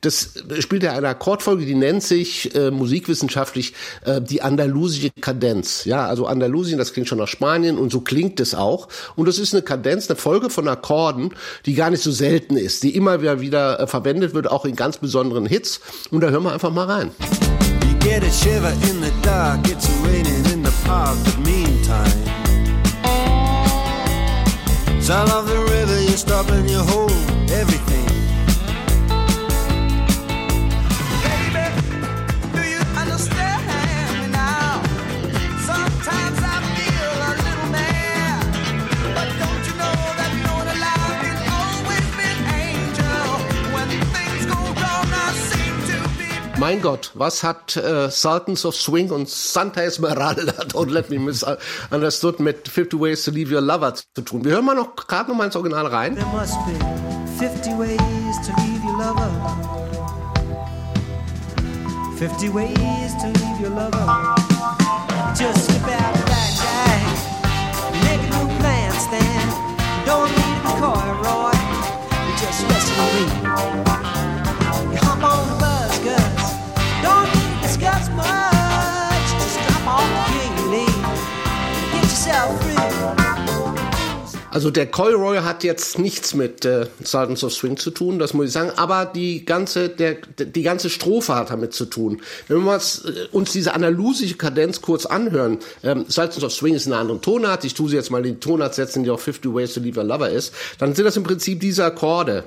[0.02, 3.72] das spielt ja eine Akkordfolge, die nennt sich äh, musikwissenschaftlich
[4.04, 5.86] äh, die andalusische Kadenz.
[5.86, 8.88] Ja, also Andalusien, das klingt schon nach Spanien und so klingt es auch.
[9.16, 11.34] Und das ist eine Kadenz, eine Folge von Akkorden,
[11.64, 14.76] die gar nicht so selten ist, die immer wieder, wieder äh, verwendet wird, auch in
[14.76, 15.80] ganz besonderen Hits.
[16.10, 17.12] Und da hören wir einfach mal rein.
[17.88, 22.22] You get a shiver in the dark, it's raining the but meantime.
[25.00, 27.10] Sound of the river, you stop and you hold
[27.50, 28.01] everything.
[46.62, 50.42] Mein Gott, was hat äh, Sultans of Swing und Santa Esmeralda,
[50.72, 54.44] Don't Let Me Misunderstood, mit 50 Ways to Leave Your Lover zu tun?
[54.44, 56.14] Wir hören mal noch gerade noch mal ins Original rein.
[56.14, 56.74] There must be
[57.44, 57.98] 50 ways
[58.46, 59.28] to leave your lover.
[62.18, 64.36] 50 ways to leave your lover.
[65.36, 67.02] Just slip out the back, Jack.
[68.04, 69.48] Make a new plan, Stan.
[70.06, 71.50] Don't need to be coy, Roy.
[72.38, 74.11] Just listen to me.
[84.52, 88.48] Also der Coy hat jetzt nichts mit äh, Sultans of Swing zu tun, das muss
[88.48, 92.20] ich sagen, aber die ganze, der, die ganze Strophe hat damit zu tun.
[92.48, 96.86] Wenn wir uns, äh, uns diese andalusische Kadenz kurz anhören, ähm, Sultans of Swing ist
[96.86, 99.54] eine andere Tonart, ich tue sie jetzt mal in die Tonart setzen, die auch 50
[99.54, 102.44] Ways to Leave a Lover ist, dann sind das im Prinzip diese Akkorde.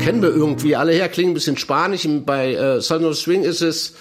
[0.00, 3.62] Kennen wir irgendwie alle her, klingen ein bisschen spanisch, bei äh, Sultans of Swing ist
[3.62, 3.94] es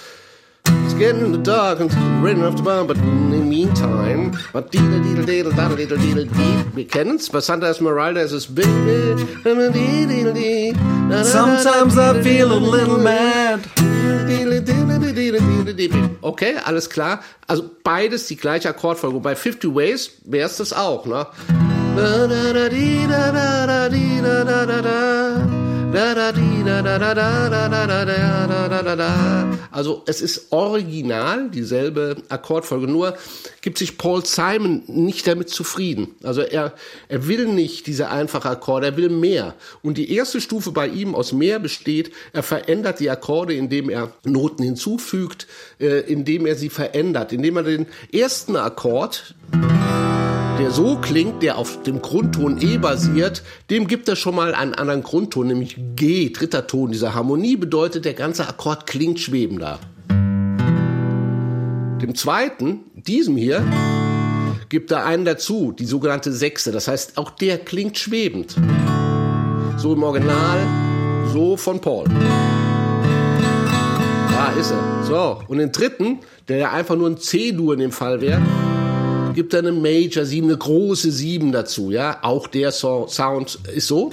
[0.85, 1.91] It's getting in the dark and
[2.23, 6.25] raining off the bar, but in the meantime, but deedle deedle deedle da deedle deedle
[6.25, 6.65] dee.
[6.75, 7.29] Wir kennen's.
[7.29, 8.61] Bei Santa Esmeralda ist es da,
[11.23, 13.59] Sometimes I feel a little mad.
[16.21, 17.21] Okay, alles klar.
[17.47, 19.19] Also beides die gleiche Akkordfolge.
[19.19, 21.27] Bei 50 Ways wäre es das auch, ne?
[29.71, 33.17] Also es ist original dieselbe Akkordfolge, nur
[33.61, 36.15] gibt sich Paul Simon nicht damit zufrieden.
[36.23, 36.73] Also er,
[37.07, 39.55] er will nicht diese einfache Akkorde, er will mehr.
[39.81, 44.13] Und die erste Stufe bei ihm aus mehr besteht, er verändert die Akkorde, indem er
[44.23, 45.47] Noten hinzufügt,
[45.79, 49.33] indem er sie verändert, indem er den ersten Akkord
[50.59, 54.73] der so klingt, der auf dem Grundton E basiert, dem gibt er schon mal einen
[54.73, 56.91] anderen Grundton, nämlich G, dritter Ton.
[56.91, 59.79] Diese Harmonie bedeutet, der ganze Akkord klingt schwebender.
[62.01, 63.63] Dem zweiten, diesem hier,
[64.67, 66.73] gibt er einen dazu, die sogenannte Sechste.
[66.73, 68.57] Das heißt, auch der klingt schwebend.
[69.77, 70.59] So im Original,
[71.31, 72.05] so von Paul.
[74.29, 75.03] Da ist er.
[75.03, 78.41] So, und den dritten, der ja einfach nur ein C-Dur in dem Fall wäre,
[79.39, 82.19] gibt er eine Major 7, eine große 7 dazu, ja.
[82.23, 84.11] Auch der so Sound ist so.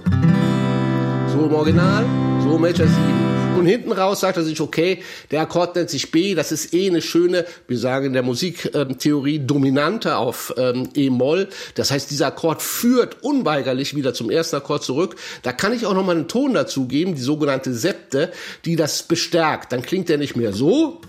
[1.33, 2.05] So im Original,
[2.45, 3.59] so Major 7.
[3.59, 5.03] Und hinten raus sagt er sich, okay,
[5.33, 9.41] der Akkord nennt sich B, das ist eh eine schöne, wir sagen in der Musiktheorie,
[9.41, 11.49] Dominante auf ähm, E-Moll.
[11.75, 15.17] Das heißt, dieser Akkord führt unweigerlich wieder zum ersten Akkord zurück.
[15.43, 18.31] Da kann ich auch nochmal einen Ton dazu geben, die sogenannte Septe,
[18.65, 19.73] die das bestärkt.
[19.73, 21.01] Dann klingt er nicht mehr so,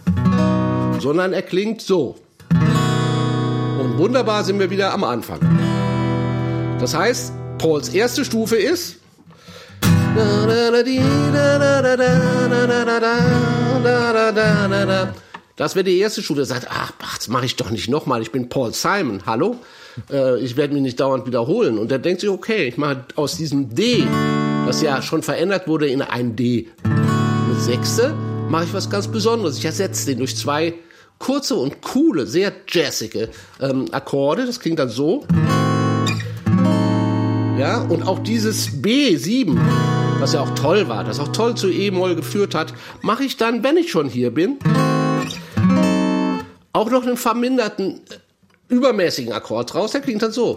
[1.00, 2.16] sondern er klingt so.
[3.80, 5.40] Und wunderbar sind wir wieder am Anfang.
[6.80, 8.98] Das heißt, Pauls erste Stufe ist.
[15.56, 16.42] Das wäre die erste Stufe.
[16.42, 18.22] Er sagt, ach, das mache ich doch nicht nochmal.
[18.22, 19.24] Ich bin Paul Simon.
[19.28, 19.58] Hallo?
[20.12, 21.78] Äh, ich werde mich nicht dauernd wiederholen.
[21.78, 24.08] Und er denkt sich, okay, ich mache aus diesem D,
[24.66, 28.16] das ja schon verändert wurde in ein D, eine Sechste,
[28.50, 29.60] mache ich was ganz Besonderes.
[29.60, 30.74] Ich ersetze den durch zwei
[31.20, 34.46] kurze und coole, sehr jazzige ähm, Akkorde.
[34.46, 35.26] Das klingt dann so.
[37.58, 39.58] Ja, und auch dieses B7,
[40.20, 43.64] was ja auch toll war, das auch toll zu E-Moll geführt hat, mache ich dann,
[43.64, 44.60] wenn ich schon hier bin,
[46.74, 49.92] auch noch einen verminderten, äh, übermäßigen Akkord raus.
[49.92, 50.54] Der klingt dann so.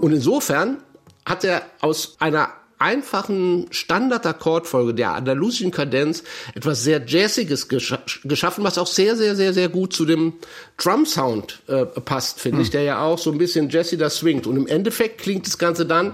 [0.00, 0.78] Und insofern
[1.26, 2.48] hat er aus einer
[2.78, 9.52] einfachen Standardakkordfolge der andalusischen Kadenz etwas sehr Jazziges gescha geschaffen, was auch sehr, sehr, sehr,
[9.52, 10.34] sehr gut zu dem
[10.76, 14.46] Drum-Sound äh, passt, finde ich, der ja auch so ein bisschen Jazzy da swingt.
[14.46, 16.12] Und im Endeffekt klingt das Ganze dann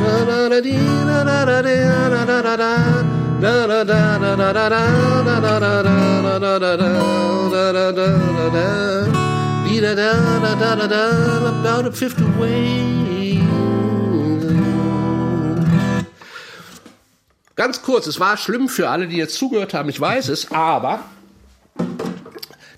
[0.00, 0.60] Da, da, da,
[10.50, 13.19] da, da, da, about a fifth away.
[17.60, 21.04] Ganz kurz, es war schlimm für alle, die jetzt zugehört haben, ich weiß es, aber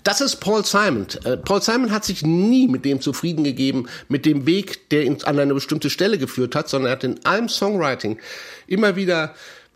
[0.03, 1.07] das ist Paul Simon.
[1.23, 5.19] Äh, Paul Simon hat sich nie mit dem zufrieden gegeben, mit dem Weg, der ihn
[5.23, 8.19] an eine bestimmte Stelle geführt hat, sondern er hat in allem Songwriting
[8.67, 9.33] immer wieder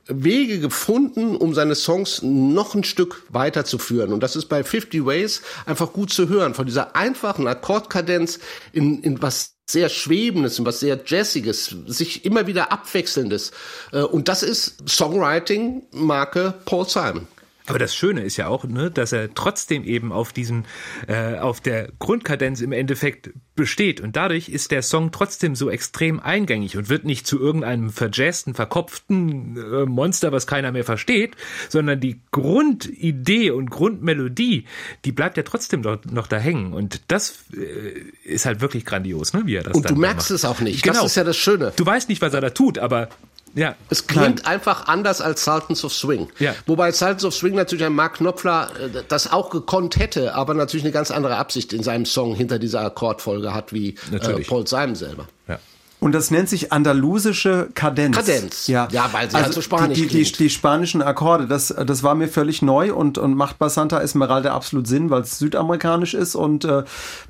[0.07, 4.11] Wege gefunden, um seine Songs noch ein Stück weiterzuführen.
[4.11, 6.53] Und das ist bei 50 Ways einfach gut zu hören.
[6.53, 8.39] Von dieser einfachen Akkordkadenz
[8.73, 13.51] in, in was sehr Schwebendes, in was sehr Jazziges, sich immer wieder Abwechselndes.
[13.91, 17.27] Äh, Und das ist Songwriting Marke Paul Simon.
[17.67, 20.63] Aber das Schöne ist ja auch, ne, dass er trotzdem eben auf diesem,
[21.07, 23.99] äh, auf der Grundkadenz im Endeffekt besteht.
[23.99, 28.53] Und dadurch ist der Song trotzdem so extrem eingängig und wird nicht zu irgendeinem verjazzten,
[28.53, 31.35] verkopften äh, Monster, was keiner mehr versteht,
[31.67, 34.65] sondern die Grundidee und Grundmelodie,
[35.03, 36.71] die bleibt ja trotzdem dort noch da hängen.
[36.71, 40.35] Und das äh, ist halt wirklich grandios, ne, wie er das Und du merkst macht.
[40.35, 40.83] es auch nicht.
[40.83, 41.01] Genau.
[41.01, 41.73] Das ist ja das Schöne.
[41.75, 43.09] Du weißt nicht, was er da tut, aber
[43.57, 43.75] ja.
[43.89, 46.29] Es klingt einfach anders als Sultans of Swing.
[46.39, 46.53] Ja.
[46.67, 50.85] Wobei Sultans of Swing natürlich ein Mark Knopfler äh, das auch gekonnt hätte, aber natürlich
[50.85, 54.43] eine ganz andere Absicht in seinem Song hinter dieser Akkordfolge hat wie äh.
[54.43, 55.27] Paul Simon selber.
[55.47, 55.59] ja.
[55.99, 58.15] Und das nennt sich andalusische Kadenz.
[58.15, 58.67] Kadenz.
[58.67, 62.03] Ja, Ja, weil sie halt so spanisch die, die, die, die spanischen Akkorde, das, das
[62.03, 66.13] war mir völlig neu und, und macht bei Santa Esmeralda absolut Sinn, weil es südamerikanisch
[66.13, 66.83] ist und äh,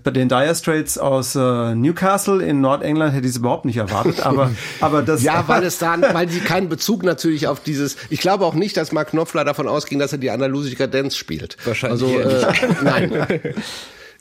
[0.03, 4.25] bei den Dire Straits aus äh, Newcastle in Nordengland hätte ich es überhaupt nicht erwartet,
[4.25, 4.51] aber,
[4.81, 5.23] aber das...
[5.23, 7.95] Ja, weil es dann, weil sie keinen Bezug natürlich auf dieses.
[8.09, 11.55] Ich glaube auch nicht, dass Mark Knopfler davon ausging, dass er die andalusische Kadenz spielt.
[11.63, 12.45] Wahrscheinlich Also äh,
[12.83, 13.27] nein.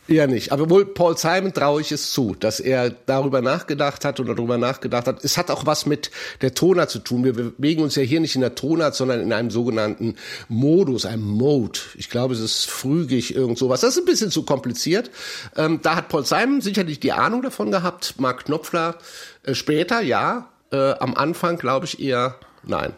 [0.09, 0.53] Eher nicht.
[0.53, 4.57] Aber wohl Paul Simon traue ich es zu, dass er darüber nachgedacht hat oder darüber
[4.57, 5.25] nachgedacht hat.
[5.25, 7.25] Es hat auch was mit der Tonart zu tun.
[7.25, 10.15] Wir bewegen uns ja hier nicht in der Tonart, sondern in einem sogenannten
[10.49, 11.81] Modus, einem Mode.
[11.97, 13.81] Ich glaube, es ist frügig, irgend sowas.
[13.81, 15.11] Das ist ein bisschen zu kompliziert.
[15.57, 18.15] Ähm, da hat Paul Simon sicherlich die Ahnung davon gehabt.
[18.19, 18.99] Mark Knopfler
[19.43, 20.49] äh, später, ja.
[20.71, 22.37] Äh, am Anfang glaube ich eher
[22.67, 22.93] nein.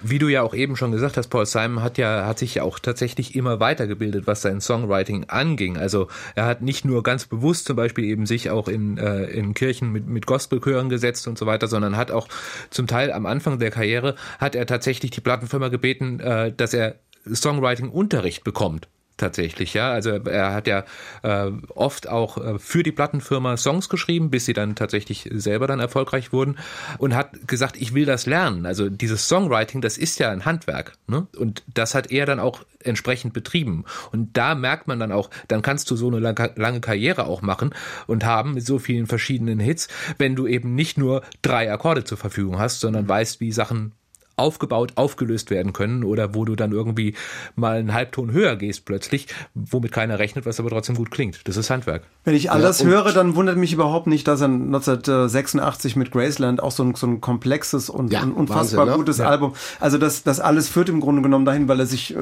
[0.00, 2.62] Wie du ja auch eben schon gesagt hast, Paul Simon hat ja, hat sich ja
[2.62, 5.76] auch tatsächlich immer weitergebildet, was sein Songwriting anging.
[5.76, 9.54] Also er hat nicht nur ganz bewusst zum Beispiel eben sich auch in, äh, in
[9.54, 12.28] Kirchen mit, mit Gospelchören gesetzt und so weiter, sondern hat auch
[12.70, 16.96] zum Teil am Anfang der Karriere hat er tatsächlich die Plattenfirma gebeten, äh, dass er
[17.26, 18.88] Songwriting-Unterricht bekommt.
[19.18, 19.90] Tatsächlich, ja.
[19.90, 20.84] Also er hat ja
[21.24, 25.80] äh, oft auch äh, für die Plattenfirma Songs geschrieben, bis sie dann tatsächlich selber dann
[25.80, 26.56] erfolgreich wurden
[26.98, 28.64] und hat gesagt, ich will das lernen.
[28.64, 30.92] Also dieses Songwriting, das ist ja ein Handwerk.
[31.08, 31.26] Ne?
[31.36, 33.84] Und das hat er dann auch entsprechend betrieben.
[34.12, 37.42] Und da merkt man dann auch, dann kannst du so eine lange, lange Karriere auch
[37.42, 37.74] machen
[38.06, 39.88] und haben mit so vielen verschiedenen Hits,
[40.18, 43.94] wenn du eben nicht nur drei Akkorde zur Verfügung hast, sondern weißt, wie Sachen
[44.38, 47.14] aufgebaut, aufgelöst werden können oder wo du dann irgendwie
[47.56, 51.40] mal einen Halbton höher gehst plötzlich, womit keiner rechnet, was aber trotzdem gut klingt.
[51.48, 52.02] Das ist Handwerk.
[52.24, 56.10] Wenn ich all das und- höre, dann wundert mich überhaupt nicht, dass er 1986 mit
[56.10, 58.98] Graceland auch so ein, so ein komplexes und Ja, ein unfassbar Wahnsinn, ne?
[58.98, 59.54] gutes Album.
[59.80, 62.18] Also das, das alles führt im Grunde genommen dahin, weil er sich, äh,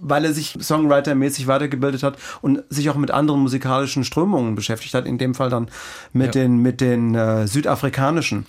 [0.00, 5.06] weil er sich Songwriter-mäßig weitergebildet hat und sich auch mit anderen musikalischen Strömungen beschäftigt hat.
[5.06, 5.68] In dem Fall dann
[6.12, 8.46] mit den mit den äh, südafrikanischen.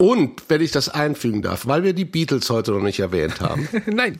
[0.00, 3.68] Und wenn ich das einfügen darf, weil wir die Beatles heute noch nicht erwähnt haben,
[3.86, 4.18] Nein.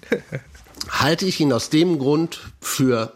[0.91, 3.13] halte ich ihn aus dem Grund für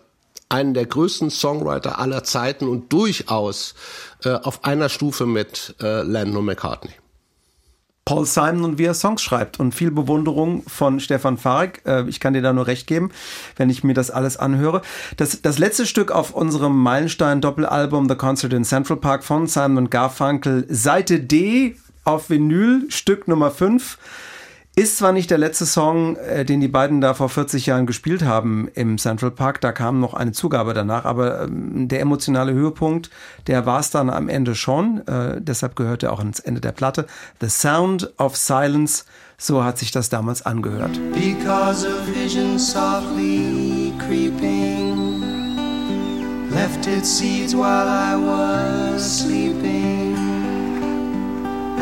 [0.49, 3.75] einen der größten Songwriter aller Zeiten und durchaus
[4.25, 6.93] äh, auf einer Stufe mit äh, Lennon McCartney.
[8.05, 11.83] Paul Simon und wie er Songs schreibt und viel Bewunderung von Stefan Fark.
[11.87, 13.11] Äh, Ich kann dir da nur recht geben,
[13.57, 14.83] wenn ich mir das alles anhöre.
[15.17, 20.67] Das, das letzte Stück auf unserem Meilenstein-Doppelalbum The Concert in Central Park von Simon Garfunkel,
[20.69, 23.99] Seite D auf Vinyl, Stück Nummer 5.
[24.75, 28.25] Ist zwar nicht der letzte Song, äh, den die beiden da vor 40 Jahren gespielt
[28.25, 33.11] haben im Central Park, da kam noch eine Zugabe danach, aber ähm, der emotionale Höhepunkt,
[33.49, 36.73] der war es dann am Ende schon, äh, deshalb gehört er auch ans Ende der
[36.73, 37.07] Platte.
[37.43, 39.05] The Sound of Silence,
[39.37, 40.99] so hat sich das damals angehört.
[41.13, 45.23] Because a vision softly creeping
[46.51, 49.92] left its seeds while I was sleeping,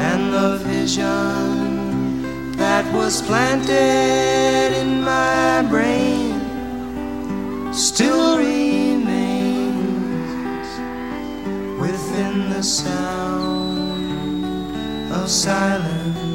[0.09, 6.41] and the vision that was planted in my brain
[7.73, 9.11] still remains
[11.79, 13.93] within the sound
[15.13, 16.30] of silence.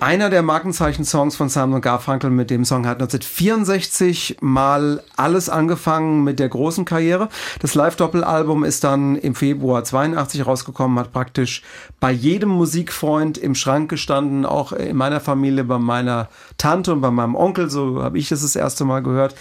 [0.00, 6.38] Einer der Markenzeichen-Songs von Simon Garfunkel mit dem Song hat 1964 mal alles angefangen mit
[6.38, 7.28] der großen Karriere.
[7.60, 11.62] Das Live-Doppelalbum ist dann im Februar 82 rausgekommen, hat praktisch
[12.00, 16.28] bei jedem Musikfreund im Schrank gestanden, auch in meiner Familie, bei meiner
[16.58, 19.34] Tante und bei meinem Onkel, so habe ich das das erste Mal gehört.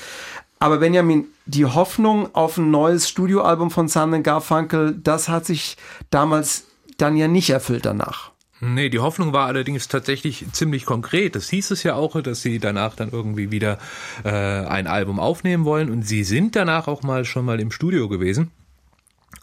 [0.59, 5.75] Aber Benjamin, die Hoffnung auf ein neues Studioalbum von Simon Garfunkel, das hat sich
[6.09, 6.63] damals
[6.97, 8.32] dann ja nicht erfüllt danach.
[8.65, 11.35] Nee, die Hoffnung war allerdings tatsächlich ziemlich konkret.
[11.35, 13.77] Das hieß es ja auch, dass sie danach dann irgendwie wieder
[14.23, 15.89] äh, ein Album aufnehmen wollen.
[15.89, 18.51] Und sie sind danach auch mal schon mal im Studio gewesen.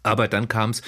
[0.03, 0.83] Aber dann kam es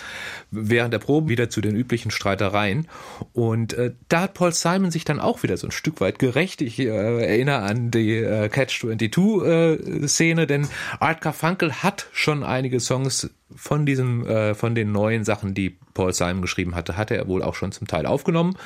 [0.50, 2.88] während der Probe wieder zu den üblichen Streitereien.
[3.32, 6.62] Und äh, da hat Paul Simon sich dann auch wieder so ein Stück weit gerecht.
[6.62, 13.84] Ich äh, erinnere an die äh, Catch-22-Szene, denn Art Garfunkel hat schon einige Songs von
[13.84, 17.54] diesem, äh, von den neuen Sachen, die Paul Simon geschrieben hatte, hatte er wohl auch
[17.54, 18.56] schon zum Teil aufgenommen.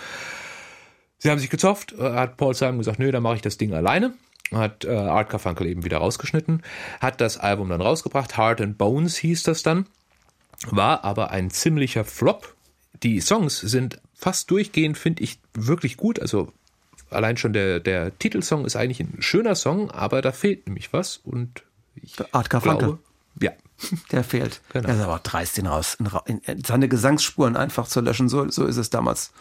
[1.19, 3.75] Sie haben sich gezofft, äh, hat Paul Simon gesagt, nö, dann mache ich das Ding
[3.75, 4.15] alleine
[4.53, 6.63] hat äh, Art Garfunkel eben wieder rausgeschnitten,
[7.01, 9.87] hat das Album dann rausgebracht, Heart and Bones hieß das dann
[10.67, 12.55] war aber ein ziemlicher Flop.
[13.03, 16.19] Die Songs sind fast durchgehend, finde ich, wirklich gut.
[16.19, 16.53] Also
[17.11, 21.19] allein schon der, der Titelsong ist eigentlich ein schöner Song, aber da fehlt nämlich was
[21.19, 21.63] und
[21.95, 22.99] ich Art glaube,
[23.41, 23.53] ja,
[24.13, 24.61] Der fehlt.
[24.73, 24.89] Genau.
[24.89, 28.29] Er ist aber dreist, den raus, in, in, seine Gesangsspuren einfach zu löschen.
[28.29, 29.33] So, so ist es damals.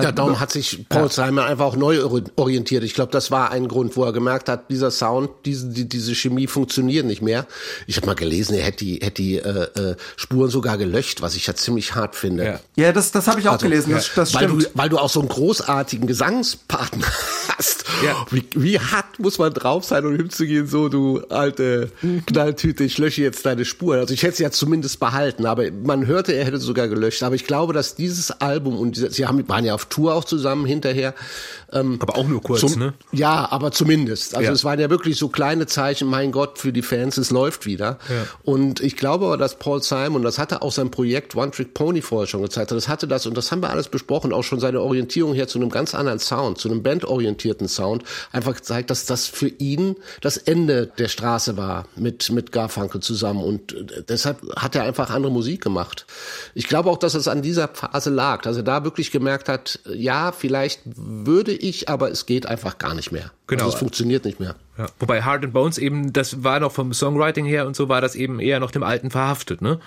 [0.00, 2.02] Ja, darum hat sich Paul Simon einfach auch neu
[2.36, 2.84] orientiert.
[2.84, 6.14] Ich glaube, das war ein Grund, wo er gemerkt hat, dieser Sound, diese, die, diese
[6.14, 7.46] Chemie funktioniert nicht mehr.
[7.86, 11.34] Ich habe mal gelesen, er hätte die, hätte die äh, äh, Spuren sogar gelöscht, was
[11.34, 12.44] ich ja ziemlich hart finde.
[12.44, 12.60] Ja.
[12.76, 13.92] Ja, das, das habe ich auch Also, gelesen.
[13.92, 14.64] Das, das weil, stimmt.
[14.64, 17.06] du, weil du auch so einen großartigen Gesangspartner
[17.56, 17.84] hast.
[18.04, 18.26] Ja.
[18.30, 21.90] Wie, wie hart muss man drauf sein, um hinzugehen, so du alte
[22.26, 24.00] Knalltüte, ich lösche jetzt deine Spuren.
[24.00, 27.22] Also ich hätte sie ja zumindest behalten, aber man hörte, er hätte sogar gelöscht.
[27.22, 30.24] Aber ich glaube, dass dieses Album und diese, sie haben, waren ja auf Tour auch
[30.24, 31.14] zusammen hinterher.
[31.72, 32.94] Ähm, aber auch nur kurz, zum, ne?
[33.12, 34.34] Ja, aber zumindest.
[34.34, 34.52] Also Ja.
[34.52, 37.98] es waren ja wirklich so kleine Zeichen, mein Gott, für die Fans, es läuft wieder.
[38.08, 38.26] Ja.
[38.42, 42.00] Und ich glaube aber, dass Paul Simon, das hatte auch sein Projekt One Trick Pony
[42.02, 44.80] vorher schon gezeigt, das hatte das, und das haben wir alles besprochen, auch schon seine
[44.80, 49.26] Orientierung her zu einem ganz anderen Sound, zu einem bandorientierten Sound, einfach gezeigt, dass das
[49.26, 53.42] für ihn das Ende der Straße war mit, mit Garfunkel zusammen.
[53.44, 56.06] Und äh, deshalb hat er einfach andere Musik gemacht.
[56.54, 59.65] Ich glaube auch, dass es an dieser Phase lag, dass er da wirklich gemerkt hat,
[59.92, 63.30] ja, vielleicht würde ich, aber es geht einfach gar nicht mehr.
[63.46, 63.64] Genau.
[63.64, 64.54] Also es funktioniert nicht mehr.
[64.78, 64.86] Ja.
[64.98, 68.14] Wobei Heart and Bones eben, das war noch vom Songwriting her und so war das
[68.14, 69.80] eben eher noch dem Alten verhaftet, ne?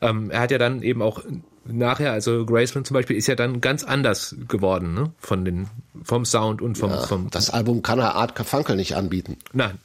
[0.00, 1.22] Ähm, er hat ja dann eben auch
[1.64, 5.12] nachher, also Graceland zum Beispiel, ist ja dann ganz anders geworden, ne?
[5.18, 5.68] Von den,
[6.04, 9.36] vom Sound und vom, Ja, vom, das Album kann er Art Carfunkel nicht anbieten.
[9.52, 9.78] nein,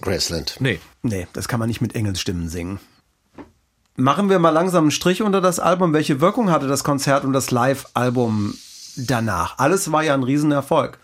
[0.00, 0.56] Graceland.
[0.60, 0.78] nee.
[1.02, 2.78] Nee, das kann man nicht mit Engelsstimmen singen.
[3.98, 5.94] Machen wir mal langsam einen Strich unter das Album.
[5.94, 8.54] Welche Wirkung hatte das Konzert und das Live-Album
[8.96, 9.58] danach?
[9.58, 10.98] Alles war ja ein Riesenerfolg.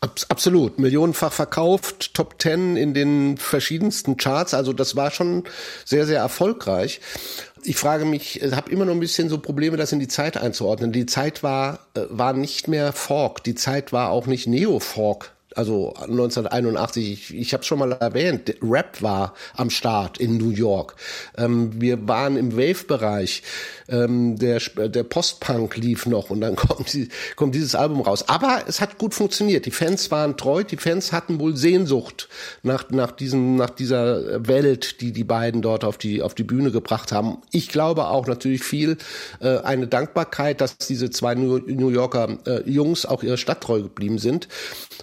[0.00, 0.78] Abs absolut.
[0.78, 4.54] Millionenfach verkauft, Top Ten in den verschiedensten Charts.
[4.54, 5.44] Also das war schon
[5.84, 7.00] sehr, sehr erfolgreich.
[7.62, 10.38] Ich frage mich, ich habe immer noch ein bisschen so Probleme, das in die Zeit
[10.38, 10.92] einzuordnen.
[10.92, 13.44] Die Zeit war, äh, war nicht mehr Folk.
[13.44, 15.32] Die Zeit war auch nicht Neo-Folk.
[15.60, 20.96] Also 1981, ich, ich habe schon mal erwähnt, Rap war am Start in New York.
[21.36, 23.42] Ähm, wir waren im Wave-Bereich.
[23.90, 28.26] Ähm, der, der Post-Punk lief noch und dann kommt, die, kommt dieses Album raus.
[28.26, 29.66] Aber es hat gut funktioniert.
[29.66, 32.30] Die Fans waren treu, die Fans hatten wohl Sehnsucht
[32.62, 36.70] nach, nach, diesem, nach dieser Welt, die die beiden dort auf die, auf die Bühne
[36.70, 37.42] gebracht haben.
[37.52, 38.96] Ich glaube auch natürlich viel
[39.40, 43.82] äh, eine Dankbarkeit, dass diese zwei New New Yorker äh, Jungs auch ihrer Stadt treu
[43.82, 44.48] geblieben sind.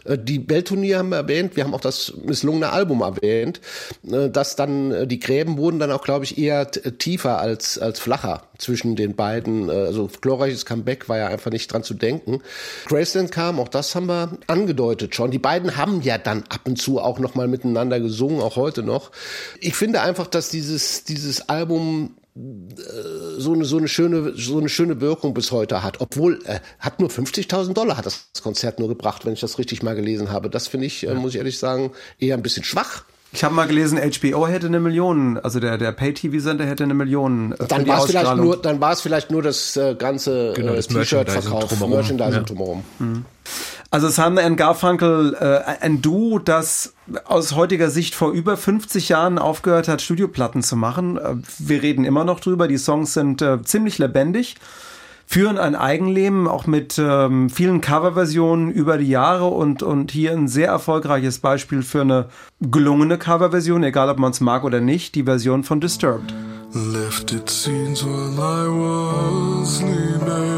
[0.05, 3.61] Äh, die Weltturnier haben wir erwähnt, wir haben auch das misslungene Album erwähnt,
[4.09, 7.77] äh, dass dann äh, die Gräben wurden dann auch, glaube ich, eher t- tiefer als,
[7.77, 9.69] als flacher zwischen den beiden.
[9.69, 12.41] Äh, Also glorreiches Comeback war ja einfach nicht dran zu denken.
[12.85, 15.31] Graceland kam, auch das haben wir angedeutet schon.
[15.31, 18.83] Die beiden haben ja dann ab und zu auch noch mal miteinander gesungen, auch heute
[18.83, 19.11] noch.
[19.59, 22.15] Ich finde einfach, dass dieses, dieses Album
[23.37, 26.01] so eine, so eine schöne, so eine schöne Wirkung bis heute hat.
[26.01, 29.83] Obwohl, äh, hat nur 50.000 Dollar hat das Konzert nur gebracht, wenn ich das richtig
[29.83, 30.49] mal gelesen habe.
[30.49, 33.03] Das finde ich, äh, muss ich ehrlich sagen, eher ein bisschen schwach.
[33.33, 37.51] Ich habe mal gelesen, HBO hätte eine Million, also der, der Pay-TV-Sender hätte eine Million
[37.51, 40.71] äh, Dann war es vielleicht nur, dann war es vielleicht nur das äh, ganze Genau,
[40.71, 41.91] äh, das Merchandising T-Shirt-Verkauf, drumherum.
[41.91, 42.43] Merchandising Ja.
[42.43, 42.83] drumherum.
[43.89, 46.93] Also Simon and Garfunkel, äh, ein Duo, das
[47.25, 51.17] aus heutiger Sicht vor über 50 Jahren aufgehört hat, Studioplatten zu machen.
[51.17, 54.55] Äh, wir reden immer noch drüber, die Songs sind äh, ziemlich lebendig,
[55.25, 60.49] führen ein Eigenleben, auch mit ähm, vielen Coverversionen über die Jahre und, und hier ein
[60.49, 62.25] sehr erfolgreiches Beispiel für eine
[62.59, 66.33] gelungene Coverversion, egal ob man es mag oder nicht, die Version von Disturbed.
[66.73, 70.56] Lifted scenes while I was sleeping,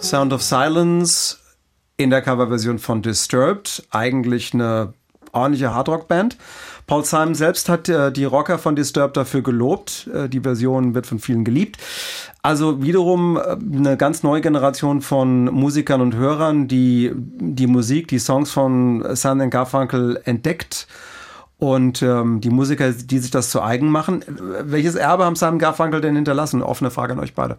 [0.00, 1.38] Sound of Silence
[1.98, 3.86] in der Coverversion von Disturbed.
[3.90, 4.94] Eigentlich eine
[5.34, 6.36] ordentliche Hardrock-Band.
[6.86, 10.08] Paul Simon selbst hat äh, die Rocker von Disturbed dafür gelobt.
[10.12, 11.78] Äh, die Version wird von vielen geliebt.
[12.42, 18.18] Also wiederum äh, eine ganz neue Generation von Musikern und Hörern, die die Musik, die
[18.18, 20.86] Songs von Simon Garfunkel entdeckt
[21.58, 24.22] und ähm, die Musiker, die sich das zu eigen machen.
[24.62, 26.62] Welches Erbe haben Simon Garfunkel denn hinterlassen?
[26.62, 27.56] Offene Frage an euch beide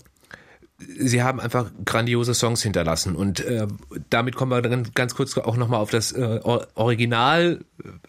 [0.78, 3.68] sie haben einfach grandiose Songs hinterlassen und äh,
[4.10, 7.64] damit kommen wir dann ganz kurz auch nochmal auf das äh, Original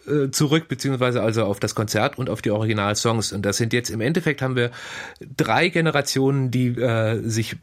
[0.05, 3.31] äh, zurück, beziehungsweise also auf das Konzert und auf die Originalsongs.
[3.31, 4.71] Und das sind jetzt im Endeffekt haben wir
[5.37, 7.55] drei Generationen, die äh, sich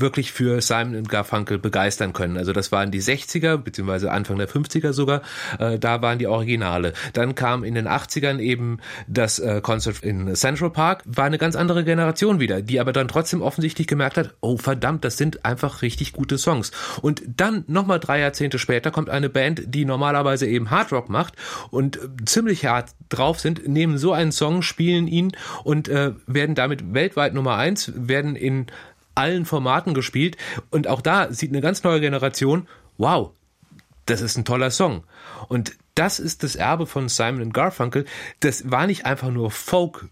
[0.00, 2.36] wirklich für Simon Garfunkel begeistern können.
[2.36, 5.22] Also das waren die 60er, beziehungsweise Anfang der 50er sogar,
[5.58, 6.92] äh, da waren die Originale.
[7.12, 11.56] Dann kam in den 80ern eben das äh, Concert in Central Park, war eine ganz
[11.56, 15.82] andere Generation wieder, die aber dann trotzdem offensichtlich gemerkt hat, oh verdammt, das sind einfach
[15.82, 16.70] richtig gute Songs.
[17.02, 21.34] Und dann nochmal drei Jahrzehnte später kommt eine Band, die normalerweise eben Hard Rock macht
[21.70, 25.32] und äh, ziemlich hart drauf sind, nehmen so einen Song, spielen ihn
[25.64, 28.66] und äh, werden damit weltweit Nummer eins, werden in
[29.18, 30.36] allen Formaten gespielt.
[30.70, 33.32] Und auch da sieht eine ganz neue Generation, wow,
[34.06, 35.04] das ist ein toller Song.
[35.48, 38.06] Und das ist das Erbe von Simon Garfunkel.
[38.40, 40.08] Das war nicht einfach nur Folk,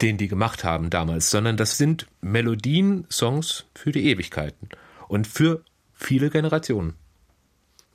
[0.00, 4.68] den die gemacht haben damals, sondern das sind Melodien, Songs für die Ewigkeiten
[5.08, 6.94] und für viele Generationen.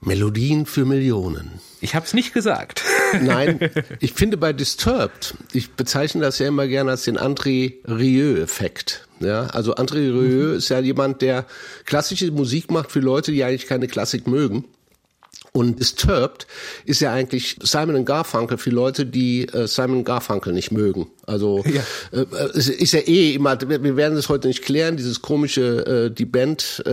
[0.01, 1.59] Melodien für Millionen.
[1.81, 2.83] Ich habe es nicht gesagt.
[3.21, 3.59] Nein,
[3.99, 9.07] ich finde bei Disturbed, ich bezeichne das ja immer gerne als den André Rieu-Effekt.
[9.19, 10.57] Ja, also André Rieu mhm.
[10.57, 11.45] ist ja jemand, der
[11.85, 14.65] klassische Musik macht für Leute, die eigentlich keine Klassik mögen.
[15.53, 16.45] Und Disturbed
[16.85, 21.07] ist ja eigentlich Simon Garfunkel für Leute, die äh, Simon Garfunkel nicht mögen.
[21.27, 21.81] Also ja.
[22.11, 22.25] äh,
[22.55, 26.25] es ist ja eh immer, wir werden es heute nicht klären, dieses komische, äh, die
[26.25, 26.89] Band, äh,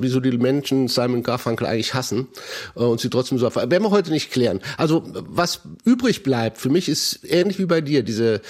[0.00, 2.28] wieso die Menschen Simon Garfunkel eigentlich hassen
[2.76, 4.60] äh, und sie trotzdem so werden wir heute nicht klären.
[4.76, 8.40] Also was übrig bleibt für mich ist ähnlich wie bei dir, diese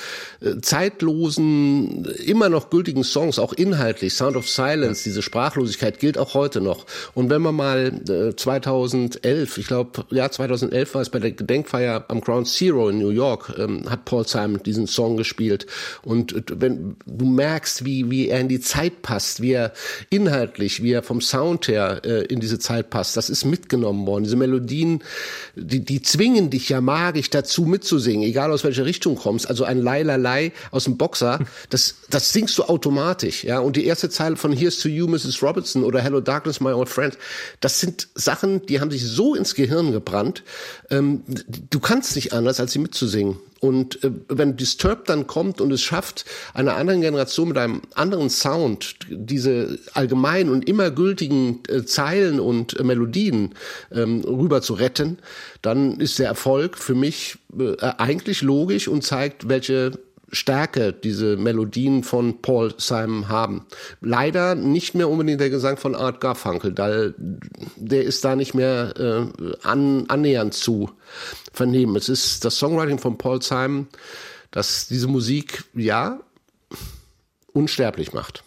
[0.41, 6.35] äh, zeitlosen, immer noch gültigen Songs, auch inhaltlich, Sound of Silence, diese Sprachlosigkeit gilt auch
[6.35, 6.87] heute noch.
[7.15, 11.33] Und wenn man mal äh, 2011 2011, ich glaube, ja, 2011 war es bei der
[11.33, 15.67] Gedenkfeier am Ground Zero in New York, ähm, hat Paul Simon diesen Song gespielt.
[16.03, 19.73] Und äh, wenn du merkst, wie, wie er in die Zeit passt, wie er
[20.09, 24.25] inhaltlich, wie er vom Sound her äh, in diese Zeit passt, das ist mitgenommen worden.
[24.25, 25.03] Diese Melodien,
[25.55, 29.49] die, die zwingen dich ja magisch dazu mitzusingen, egal aus welcher Richtung kommst.
[29.49, 33.59] Also ein Leilalei aus dem Boxer, das, das singst du automatisch, ja.
[33.61, 35.43] Und die erste Zeile von Here's to You, Mrs.
[35.43, 37.17] Robinson oder Hello Darkness, My Old Friend,
[37.61, 40.43] das sind Sachen, die haben sich so ins Gehirn gebrannt.
[40.91, 41.23] Ähm,
[41.71, 43.37] du kannst nicht anders, als sie mitzusingen.
[43.61, 48.31] Und äh, wenn Disturbed dann kommt und es schafft, einer anderen Generation mit einem anderen
[48.31, 53.55] Sound diese allgemeinen und immer gültigen äh, Zeilen und äh, Melodien
[53.93, 55.19] ähm, rüber zu retten,
[55.61, 59.93] dann ist der Erfolg für mich äh, eigentlich logisch und zeigt, welche
[60.33, 63.67] Stärke diese Melodien von Paul Simon haben.
[64.01, 67.11] Leider nicht mehr unbedingt der Gesang von Art Garfunkel, da,
[67.77, 70.91] der ist da nicht mehr äh, an, annähernd zu
[71.53, 71.97] vernehmen.
[71.97, 73.89] Es ist das Songwriting von Paul Simon,
[74.51, 76.21] das diese Musik, ja,
[77.53, 78.45] unsterblich macht.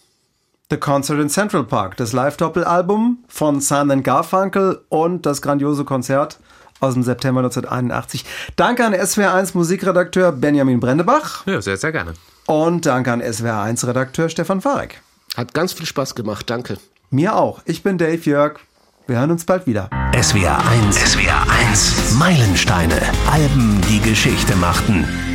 [0.69, 6.39] The Concert in Central Park, das Live-Doppelalbum von Simon Garfunkel und das grandiose Konzert
[6.83, 8.25] aus dem September 1981.
[8.55, 11.45] Danke an SWR1 Musikredakteur Benjamin Brendebach.
[11.47, 12.13] Ja, sehr, sehr gerne.
[12.45, 15.01] Und danke an SWR1 Redakteur Stefan Farek.
[15.35, 16.77] Hat ganz viel Spaß gemacht, danke.
[17.09, 17.61] Mir auch.
[17.65, 18.59] Ich bin Dave Jörg.
[19.07, 19.89] Wir hören uns bald wieder.
[20.19, 25.32] SWR 1, SWR 1, Meilensteine, Alben, die Geschichte machten.